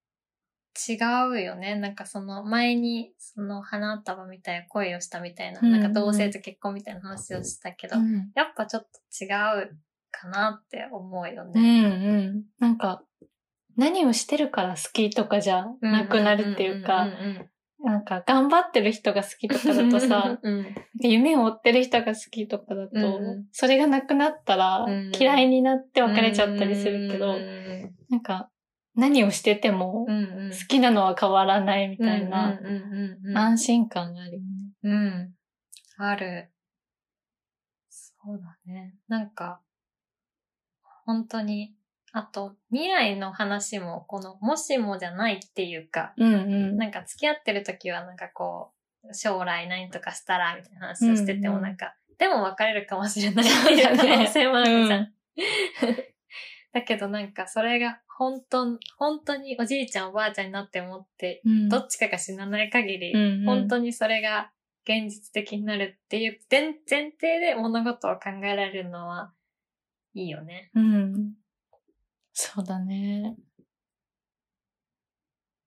[0.78, 0.96] 違
[1.32, 1.76] うよね。
[1.76, 9.28] なんかその前にその花束みたいな恋をしたみたいな、うんうんなんか同性と結婚みたいな話をしたけど、うんやっぱちょっと違
[9.64, 9.78] う
[10.12, 11.86] かなって思うようんね。
[11.86, 12.44] うん。
[12.60, 13.04] なんか、
[13.78, 17.08] 何をしてるから好きとかじゃなくなるっていうか、
[17.84, 23.20] なんか頑張ってる人が好きとかだとさ、うんうん夢を追ってる人が好きとかだと、
[23.52, 28.50] それがなくなったらうん嫌いになって別れちゃったりするけど、うんなんか
[28.96, 32.60] 何をしてても好きなのは変わらないみたいな
[33.36, 34.48] 安心感があるよね。
[34.84, 35.34] うん。
[36.00, 36.52] ある。
[37.90, 38.96] そうだね。
[39.08, 39.62] なんか、
[41.06, 41.77] 本当に、
[42.18, 46.78] あと、未来の話も、この、もしもじゃないっていうか、うんうん。
[46.78, 48.72] なんか付き合ってる時はなんかこ
[49.04, 55.14] う、将来何とかしたら、みたいな話をしててもうんうんなんか、でも別れるかもしれないっていう可能性もあるじゃん。
[56.74, 64.52] だけどなんかそれが本当、本当におじいちゃんおばあちゃんになって思って、うんどっちかが死なない限り、うんうん本当にそれが
[64.84, 69.32] 現実的になるっていう前前提で物事を考えられるのは
[70.14, 70.72] いいよね。
[70.74, 71.34] うん。
[72.40, 73.36] そうだね。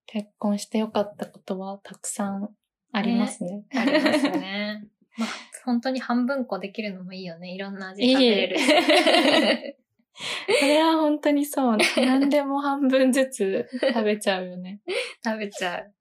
[0.07, 2.49] 結婚してよかったことはたくさん
[2.93, 3.65] ありますね。
[3.75, 4.87] ありますね。
[5.19, 5.29] まあ、
[5.65, 7.53] 本当に半分こできるのもいいよね。
[7.53, 8.65] いろんな味食べれるし。
[10.61, 11.77] それは本当にそう。
[11.97, 14.81] 何でも半分ずつ食べちゃうよね。
[15.25, 15.93] 食べちゃう。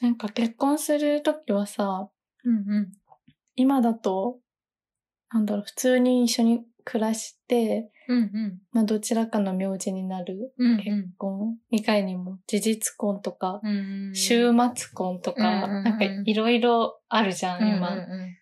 [0.00, 2.10] なんか結婚するときはさ、
[2.42, 2.92] うんうん。
[3.54, 4.40] 今だと、
[5.30, 8.58] なんだろう、普通に一緒に暮らして、うんうん。
[8.72, 14.14] まあどちらかの名字になるうん結婚以外にも事実婚とか、うん。
[14.14, 15.84] 週末婚とか、うんうんうん。
[15.84, 17.94] なんかいろいろあるじゃん、うんうん今。
[17.94, 18.36] うん。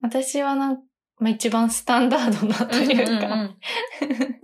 [0.00, 0.82] 私はなん
[1.18, 3.56] まあ、一番スタンダードなというか、んん。
[4.00, 4.40] 普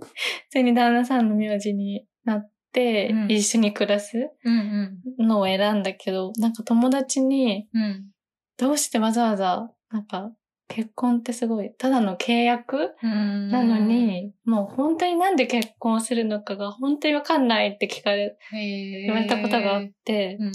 [0.49, 3.31] 通に旦那さんの名字になって、うん。
[3.31, 5.27] 一緒に暮らすうんうん。
[5.27, 8.09] のを選んだけど、なんか友達に、うん。
[8.57, 10.31] どうしてわざわざ、なんか、
[10.67, 12.95] 結婚ってすごい、ただの契約？
[13.03, 20.51] うんなのに、もう本当になんで結婚するのかが本当にわかんないって聞かれ、言言われたことがあって、うん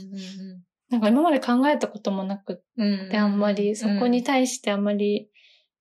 [0.90, 2.64] なんか今まで考えたこともなく。
[3.10, 5.28] て、あんまり、そこに対してあんまり、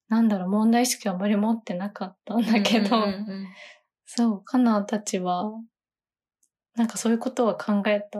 [0.09, 2.89] なんだろう、問題意識はあんまり持ってなかったんだけど、
[4.05, 5.49] そう、カナたちは、
[6.75, 8.19] なんかそういうことは考えた。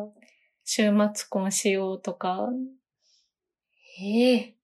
[0.70, 2.50] 週末婚しようとか。
[4.02, 4.57] ええ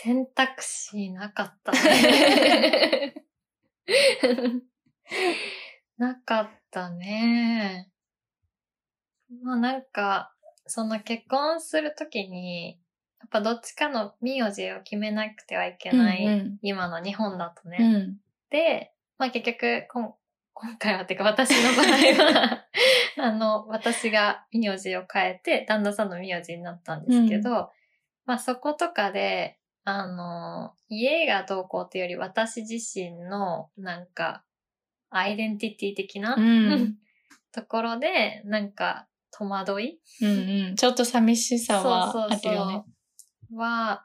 [0.00, 3.14] 選択肢なかったね。
[5.98, 7.90] なかったね。
[9.42, 10.32] まあなんか、
[10.66, 12.78] その結婚するときに、
[13.18, 17.78] やっぱどっちかの名字を決めなくてはいけない、うん今の日本だとね。
[17.80, 18.20] うん。
[18.50, 20.14] で、まあ結局、こん
[20.54, 21.86] 今回は、てか私の場合
[22.40, 22.68] は、
[23.18, 27.72] あの、私が名字を変えて、旦那さんの名字になったんですけど、
[28.26, 29.57] まあそことかで、
[29.88, 34.44] あの、家がどうこうっていうより私自身の、なんか、
[35.08, 36.98] アイデンティティ的な、うん。
[37.52, 40.76] ところで、なんか、戸惑いうんうん。
[40.76, 42.84] ちょっと寂しさはあるよね。
[43.54, 44.04] は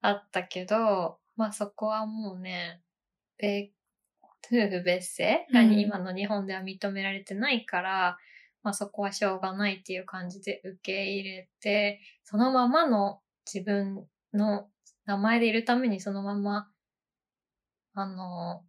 [0.00, 2.80] あったけど、まあそこはもうね、
[3.38, 3.72] べ
[4.46, 8.18] 夫婦別姓がうん今の日本では認められてないから、
[8.62, 13.20] まあそこはしょうがないっていう感じで受け入れて、そのままの
[13.52, 14.68] 自分の
[15.08, 16.68] 名前でいるためにそのまま、
[17.94, 18.62] あの、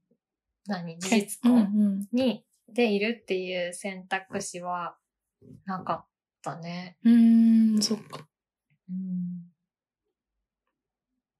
[0.68, 4.96] 何、事実婚うんに、でいるっていう選択肢は
[5.66, 6.06] なかっ
[6.42, 6.98] たね。
[7.04, 7.82] うん。
[7.82, 8.26] そっか。
[8.90, 9.52] うん。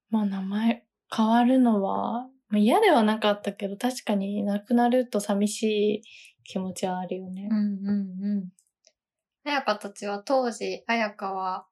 [0.10, 0.86] まあ名前
[1.16, 6.02] 変わるのは、まあ嫌ではなかったけど、確かに亡くなると寂しい
[6.44, 7.58] 気持ちはあるよねうん。
[7.58, 8.50] うんうん。
[9.46, 11.69] 彩香たちは当時、彩香は、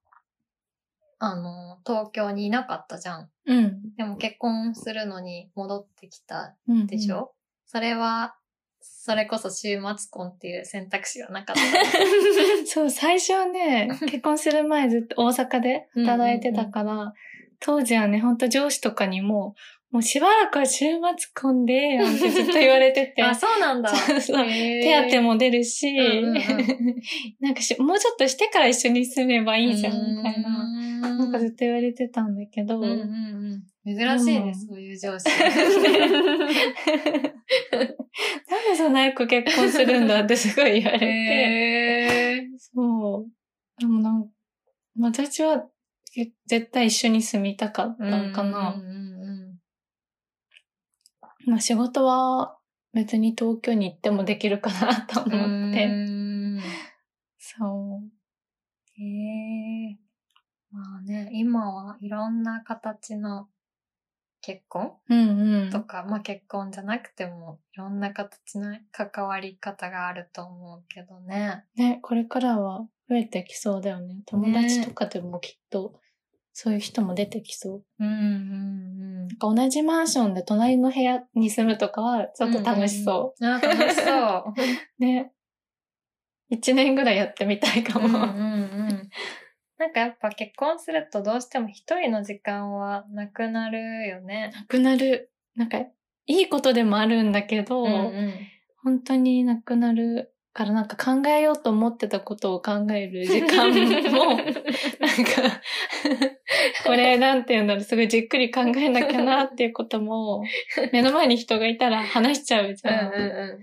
[1.20, 3.30] あの、東京にいなかったじゃん。
[3.46, 3.96] うん。
[3.96, 6.88] でも結婚するのに戻ってきたうん。
[6.88, 7.34] でしょ、
[7.66, 8.36] それは、
[8.80, 11.62] それこそ週末婚っていう選択肢はなかった。
[12.68, 17.14] そう、最初はね、結婚する前ずっと大阪で働いてたから、
[17.60, 19.56] 当時はね、ほんと上司とかにも、
[19.90, 21.00] もうしばらくは週末
[21.34, 23.24] 婚で、なんてずっと言われてて。
[23.24, 23.90] あ、そうなんだ。
[23.90, 27.02] そうそう手当も出るし、うんうんうん
[27.40, 30.67] なんかし、もうちょっとしてから一緒に住めばいいじゃん、みたいな。
[31.02, 32.92] ななんかずっと言われてたんだけど、うんうん
[33.86, 33.96] うん。
[33.96, 35.26] 珍しいね、うんそういう上司。
[35.40, 35.54] なん
[38.70, 43.32] でそんな早く結婚するんだってすごい言われて、へーそう。
[43.80, 44.30] でもなんか、
[45.00, 45.64] 私は
[46.14, 48.74] け絶対一緒に住みたかったのかな。
[48.74, 48.98] うんうんうん
[51.46, 52.58] まあ仕事は
[52.94, 55.86] 別に東京に行ってもできるかなとうん思って。
[55.86, 56.60] うん
[57.38, 59.02] そう。
[59.02, 59.06] へ
[59.92, 59.98] え。
[60.72, 63.48] まあね、今はいろんな形の
[64.42, 64.94] 結婚？
[65.10, 65.20] うん
[65.64, 65.70] うん。
[65.70, 71.66] とか、まあ結婚じゃなくてもいろんな形の関わり方があると思うけどね。
[71.76, 74.22] ね、これからは増えてきそうだよね。
[74.26, 76.00] 友達とかでもきっと、
[76.54, 77.84] そういう人も出てきそう。
[78.00, 83.48] うんうんなんか同じマンションで隣の部屋に住むとかはちょっと楽しそうん。
[83.48, 84.54] あ、楽しそう。
[84.54, 84.54] う。
[85.04, 85.34] ね。
[86.50, 88.08] 一年ぐらいやってみたいかも。
[88.08, 89.10] うんうんうん。
[89.78, 94.52] なんかやっぱ結婚するとどうしても一人の時間はなくなるよね。
[94.54, 95.32] なくなる。
[95.56, 95.80] なんか、
[96.26, 98.34] いいことでもあるんだけど、うんうん
[98.84, 103.74] 本当になくなるからなんか考えようと思ってたことを考える時間も、
[104.38, 104.54] なんか、
[106.86, 110.44] これなんて言うんだろう、すごいじっくり考えなきゃなっていうことも、
[110.94, 113.14] 目の前に人がいたら話しちゃうじうんゃん。
[113.14, 113.60] う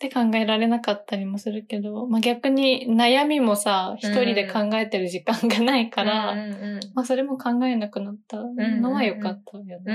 [0.00, 9.94] って考えられなかったりもするけど、まあ、逆に悩みもさ、一人で考えてる時間がないから、うんうんうんまあそれも考えなくなったのは良かったよね。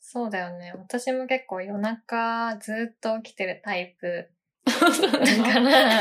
[0.00, 0.72] そうだよね。
[0.76, 4.30] 私も結構夜中ずっと起きてるタイプ
[4.66, 6.00] だから、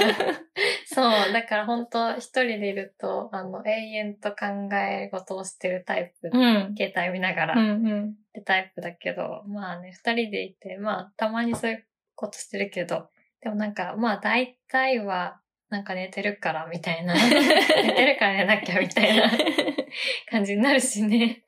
[0.97, 4.45] そう、だから本当一人でいると、あの、永遠と考
[4.75, 6.31] え事をしてるタイプ。
[6.33, 6.73] うん。
[6.75, 8.09] 携帯見ながらうんうん。
[8.09, 11.85] ってタイプだけど、まあね、二人でいて、まあ、たまにそういう
[12.15, 13.09] ことしてるけど、
[13.41, 15.39] でもなんか、まあ大体は、
[15.69, 17.13] なんか寝てるから、みたいな。
[17.13, 19.29] 寝てるから寝なきゃ、みたいな
[20.31, 21.43] 感じになるしね。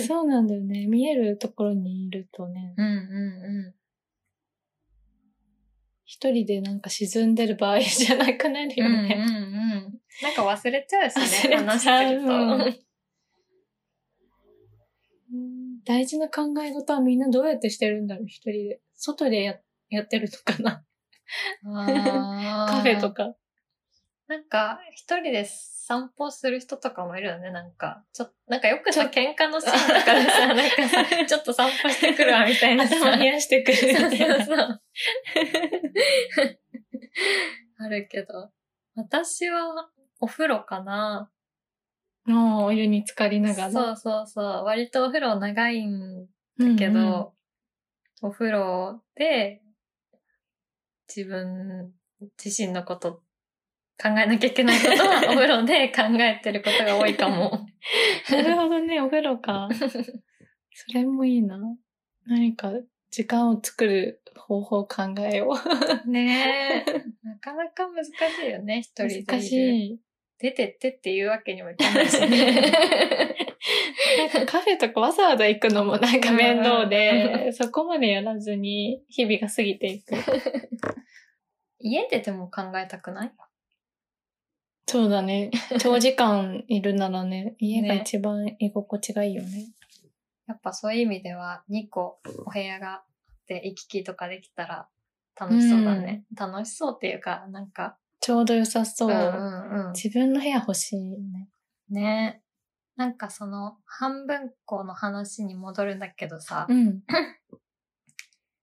[0.00, 0.86] そうなんだよね。
[0.86, 3.74] 見えるところにいるとね、うんうんう
[6.10, 8.72] 一人でなんか沈んでる場合じゃなくなるん。
[8.72, 9.14] うんうんうよね。
[9.14, 10.00] ん。
[10.22, 12.26] なんか忘れちゃうしね、話してると。
[15.32, 18.80] うん大事な考え事はみんなどうやってしてるんだろう、一人で。
[18.96, 19.54] 外でや
[19.88, 20.84] やってるのかな。
[22.66, 23.36] カフェとか。
[24.26, 25.44] なんか、一人で
[25.90, 28.04] 散歩する人とかもいるよね、なんか。
[28.12, 32.94] ちょなんかよくさ、喧嘩のシーンとかでさ、なんかさ、ちょっと散歩してくるわ、みたいなさ。
[32.94, 34.36] 頭冷やしてくるみたいな。
[34.36, 34.80] そうそう。
[37.78, 38.52] あるけど。
[38.94, 41.28] 私は、お風呂かな。
[42.24, 43.72] もうお湯に浸かりながら。
[43.72, 44.44] そうそうそう。
[44.62, 46.28] 割とお風呂長いん
[46.60, 47.34] うんけど、
[48.22, 49.60] お風呂で
[51.08, 51.92] 自分
[52.42, 53.24] 自身のこと
[54.00, 57.66] 考えなきゃいけないことは お風呂で考えてることが多いかも。
[58.30, 59.68] なるほどね、お風呂か。
[60.72, 61.58] それもいいな。
[62.26, 62.72] 何か
[63.10, 65.52] 時間を作る方法を考えよ
[66.06, 66.10] う。
[66.10, 66.92] ねえ。
[67.22, 68.10] なかなか難し
[68.46, 69.22] いよね、一人で。
[69.24, 69.52] 難し
[69.92, 70.00] い。
[70.38, 72.62] 出てってっていうわけにもいかないしね。
[74.32, 80.14] なんかカフェとかわざわざ行くのもなんか面倒で、そこまでやらずに日々が過ぎていく。
[81.78, 83.32] 家ででも考えたくない？
[84.90, 85.52] そうだね。
[85.78, 89.68] 長時間いるならね、 家がね一番居心地がいいよね。
[90.48, 93.04] やっぱそういう意味では2個お部屋があっ
[93.46, 94.88] て行き来とかできたら
[95.38, 96.24] 楽しそうだね。
[96.34, 99.10] 楽しそうっていうか、なんか、ちょうど良さそう。
[99.10, 101.48] んうんうん自分の部屋欲しいね。
[101.88, 102.42] ね。
[102.96, 107.04] なんかその半分この話に戻るんだけどさ、うん。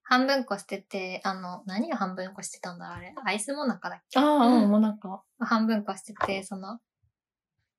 [0.09, 3.13] 半分こしてて、あの、何を半分こしてたんだろうあれ。
[3.25, 4.17] アイスモナカだっけ？
[4.19, 5.21] ああ、うんうん、もうなんか。
[5.39, 6.79] 半分こしてて、その、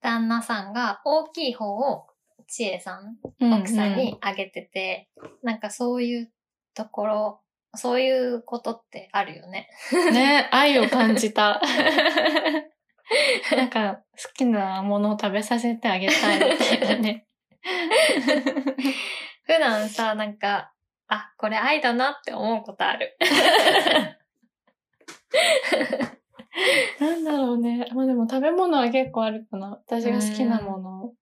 [0.03, 2.07] 旦那さんが大きい方を
[2.47, 5.09] 千恵さん、奥さんにあげてて、
[5.43, 6.33] なんかそういう
[6.75, 7.41] ところ、
[7.75, 9.69] そういうことってあるよね。
[9.93, 10.15] うん。
[10.15, 11.61] ね、愛を感じた。
[13.57, 14.03] なんか、好
[14.35, 17.27] きなものを食べさせてあげたいみたいなね。
[19.45, 20.73] 普段さ、なんか、
[21.09, 23.17] あ、これ愛だなって思うことある。
[27.01, 27.89] なんだろうね。
[27.95, 29.81] まあでも食べ物は結構あるかな。
[29.87, 31.15] 私が好きなもの。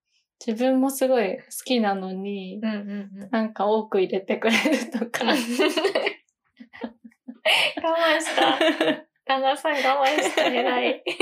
[0.44, 3.30] 自分もすごい好きなのに、うんうんうん。
[3.30, 5.24] なんか多く入れてくれるとか。
[5.24, 5.38] 我慢
[8.20, 8.58] した。
[9.24, 10.46] 旦那さん我慢した。
[10.46, 11.02] 偉い。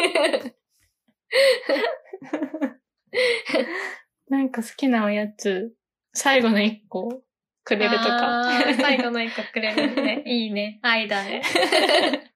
[4.29, 5.75] なんか好きなおやつ、
[6.13, 7.23] 最後の一個
[7.65, 8.45] くれるとか。
[8.77, 10.23] 最後の一個くれるね。
[10.27, 10.79] いいね。
[10.83, 11.43] 愛だね。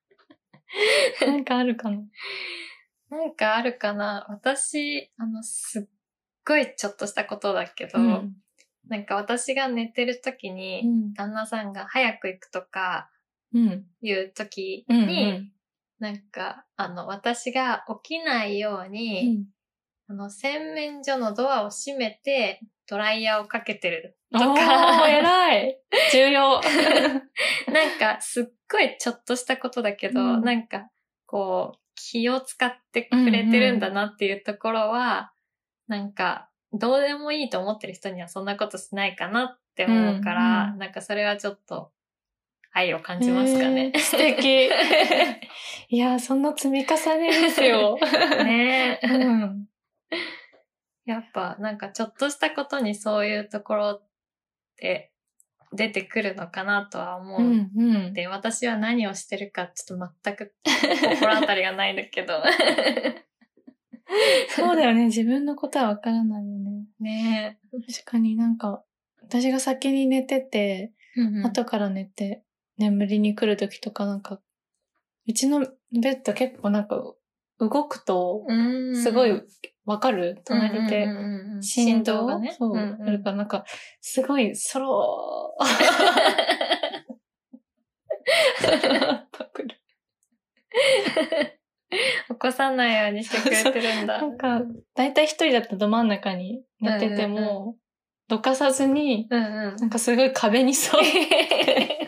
[1.26, 2.02] なんかあるかな。
[3.10, 5.84] なんかあるかな私、あの、すっ
[6.46, 8.36] ごいちょっとしたことだけど、うん。
[8.88, 11.14] なんか私が寝てる時に、うん。
[11.14, 13.10] 旦那さんが早く行くとか
[13.54, 13.86] うん。
[14.02, 15.06] いう時うん。
[15.06, 15.52] に、
[15.98, 19.46] なんか、あの、私が起きないように、
[20.08, 24.16] あの、洗面所のドアを閉めて、ドライヤーをかけてる。
[24.32, 25.08] とかか。
[25.08, 25.78] 偉い。
[26.12, 26.60] 重要。
[27.70, 30.88] なんか、すっごいちょっとしたことだけど、うんなんか、
[31.26, 35.32] こう、気を使ってくれてるんだなっていうところは、
[35.88, 41.92] なんか、どうでもいいと思ってる人にはそんなことしないかなって思うから、うんうんなんかそれはちょっと、
[42.72, 44.00] 愛を感じますかねえー。
[44.00, 44.70] 素敵。
[45.88, 47.98] いや、そんな積み重ねですよ。
[48.44, 49.06] ねえ。
[49.06, 49.67] うん。
[51.04, 54.02] やっぱ、なんかちょっとしたことにそういうところっ
[54.76, 55.12] て
[55.72, 57.40] 出てくるのかなとは思う。
[57.40, 58.12] うんうん。
[58.12, 60.54] で、私は何をしてるかちょっと全く
[61.18, 62.42] 心当たりがないんだけど。
[64.50, 65.06] そうだよね。
[65.06, 66.86] 自分のことはわからないよね。
[67.00, 68.82] ね確かになんか、
[69.22, 70.92] 私が先に寝てて、え。
[71.16, 72.42] うんうん後から寝て、
[72.78, 74.40] 眠りに来るときとかなんか、
[75.26, 77.14] うちのベッド結構なんか、
[77.58, 78.96] 動くと、うん。
[78.96, 79.42] すごい
[79.84, 80.40] わかる？
[80.44, 81.06] 隣で
[81.62, 82.26] 振動？
[82.26, 82.54] がね。
[82.58, 83.02] そう、んうん。
[83.08, 83.64] あるからなんか、
[84.00, 85.64] すごい、そろー。
[92.28, 94.18] 起こさないようにしてくれてるんだ。
[94.20, 94.62] なんか、
[94.94, 97.76] だいたい一人だとど真ん中に寝てても、
[98.28, 99.76] どかさずに、うんうん。
[99.76, 102.07] なんかすごい壁に沿って、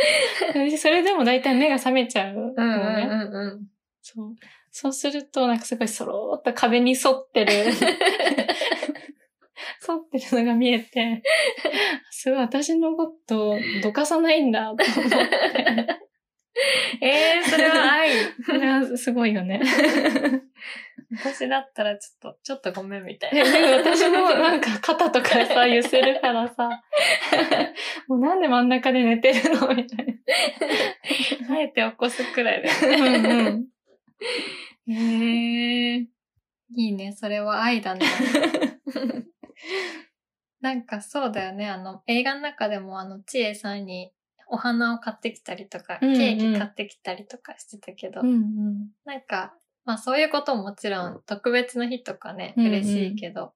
[0.78, 2.54] それでもだいたい目が覚めちゃうのね。
[2.56, 3.66] うんうんうんうん。
[4.00, 4.34] そう。
[4.70, 7.72] そうすると、なんかすごいそろーっと壁に沿ってる、 沿
[9.96, 11.22] ってるのが見えて、
[12.10, 15.16] すごい私のことどかさないんだと思って。
[17.00, 17.06] え
[17.38, 18.10] えー、それは愛。
[18.44, 19.60] それはすごいよね。
[21.12, 23.48] 私だったらちょっと、ちょっとごめんみたいでな。
[23.82, 26.82] 私もなんか肩とかさ、揺せるからさ、
[28.06, 30.20] もうなんで真ん中で寝てるのみたい
[31.50, 32.68] あえて起こすくらいで。
[32.68, 33.06] な。
[33.06, 34.92] うんうん。
[34.92, 35.98] へえ。
[35.98, 36.08] い
[36.76, 37.12] いね。
[37.12, 38.06] それは愛だね。
[40.60, 41.68] なんかそうだよね。
[41.68, 44.12] あの、映画の中でもあの、ちえさんに
[44.46, 48.88] お花を買ってきたりとか、ケーキ買ってきたりとかしてたけど、うんうん。
[49.04, 49.54] なんか、
[49.84, 53.52] まあそういうことももちろん特別な日とかね、うんうん嬉しいけど、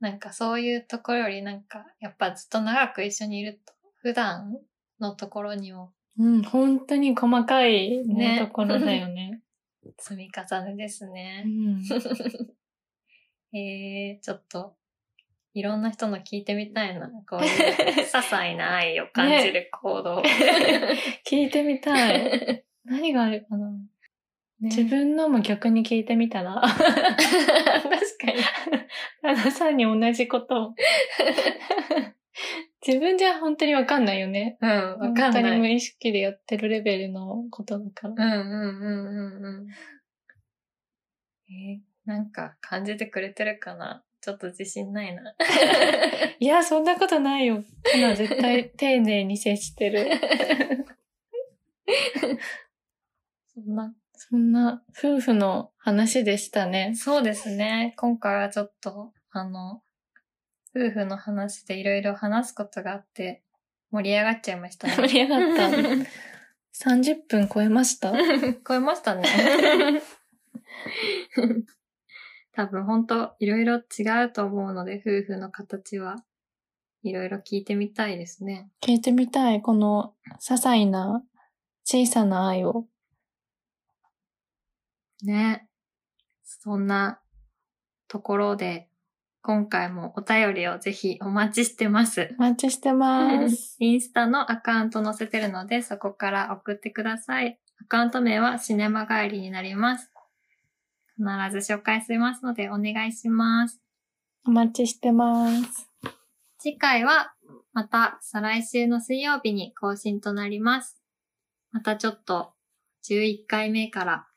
[0.00, 4.58] なんかそういうところよりなんか、やっぱずっと長く一緒にいると、普段
[5.00, 9.40] のところにもうん、本当に細かい、ねねところだよね。
[9.98, 11.42] 積み重ねですうね。
[11.42, 11.82] ん。
[13.56, 14.76] えー、ちょっと、
[15.54, 17.08] いろんな人の聞いてみたいな。
[17.28, 20.22] こういう、些細な愛を感じる行動。
[21.26, 22.64] 聞いてみたい。
[22.84, 23.70] 何があるかな、
[24.62, 26.60] ね自分のも逆に聞いてみたら？
[26.62, 28.34] 確かに。
[29.22, 30.74] 旦那さんに同じことを。
[32.86, 34.58] 自分じゃ本当にわかんないよね。
[34.60, 35.76] うん、わかん本当に無ない。
[35.76, 38.24] 意識でやってるレベルのことだから。
[38.24, 39.68] うんうんうんうんうん。
[41.48, 44.02] えー、なんか感じてくれてるかな？
[44.20, 45.34] ちょっと自信ないな。
[46.38, 47.64] いや、そんなことないよ。
[47.82, 50.08] カナ絶対 丁寧に接してる。
[53.52, 53.92] そんな。
[54.28, 56.94] そんな夫婦の話でしたね。
[56.94, 57.94] そうですね。
[57.96, 59.82] 今回はちょっと、あの、
[60.76, 63.42] 夫婦の話でいろいろ話すことがあって、
[63.90, 64.94] 盛り上がっちゃいましたね。
[64.96, 65.68] 盛り上がった。
[66.90, 68.12] 30分超えました？
[68.66, 69.24] 超えましたね。
[72.52, 73.80] 多分本当いろいろ違
[74.26, 76.16] うと思うので、夫婦の形は
[77.02, 78.70] いろいろ聞いてみたいですね。
[78.80, 79.60] 聞いてみたい。
[79.62, 81.24] この些細な
[81.84, 82.86] 小さな愛を。
[85.22, 85.68] ね。
[86.44, 87.20] そんな
[88.08, 88.88] ところで、
[89.42, 92.34] 今回もお便りをぜひお待ちしてます。
[92.38, 93.76] お待ちしてます。
[93.80, 97.58] インスタのアカウント載せてるので、そこから送ってください。
[97.80, 100.12] アカウント名はシネマ帰りになります。
[101.16, 103.80] 必ず紹介しますのでお願いします。
[104.46, 105.88] お待ちしてます。
[106.58, 107.34] 次回は
[107.72, 111.00] また、再来週の水曜日に更新となります。
[111.70, 112.52] またちょっと、
[113.08, 114.28] 11回目から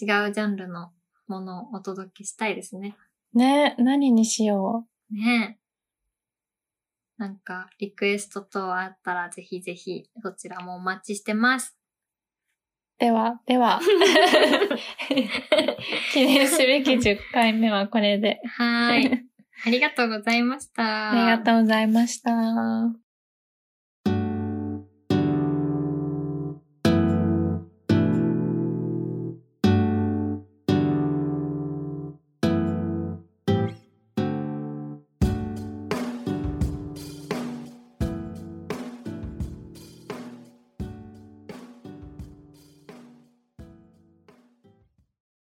[0.00, 0.92] 違うジャンルの
[1.26, 2.96] ものをお届けしたいですね。
[3.34, 5.66] ね、何にしよねえ。
[7.18, 11.76] なんか、リクエスト等あったらぜひぜひ、そちらもお待ちしてます。
[12.98, 13.00] う。
[13.00, 13.80] では、では。
[16.12, 18.40] 記念すべき10回目はこれで。
[18.44, 19.26] はーい。
[19.64, 21.12] ありがとうございました。
[21.12, 23.05] ありがとうございました。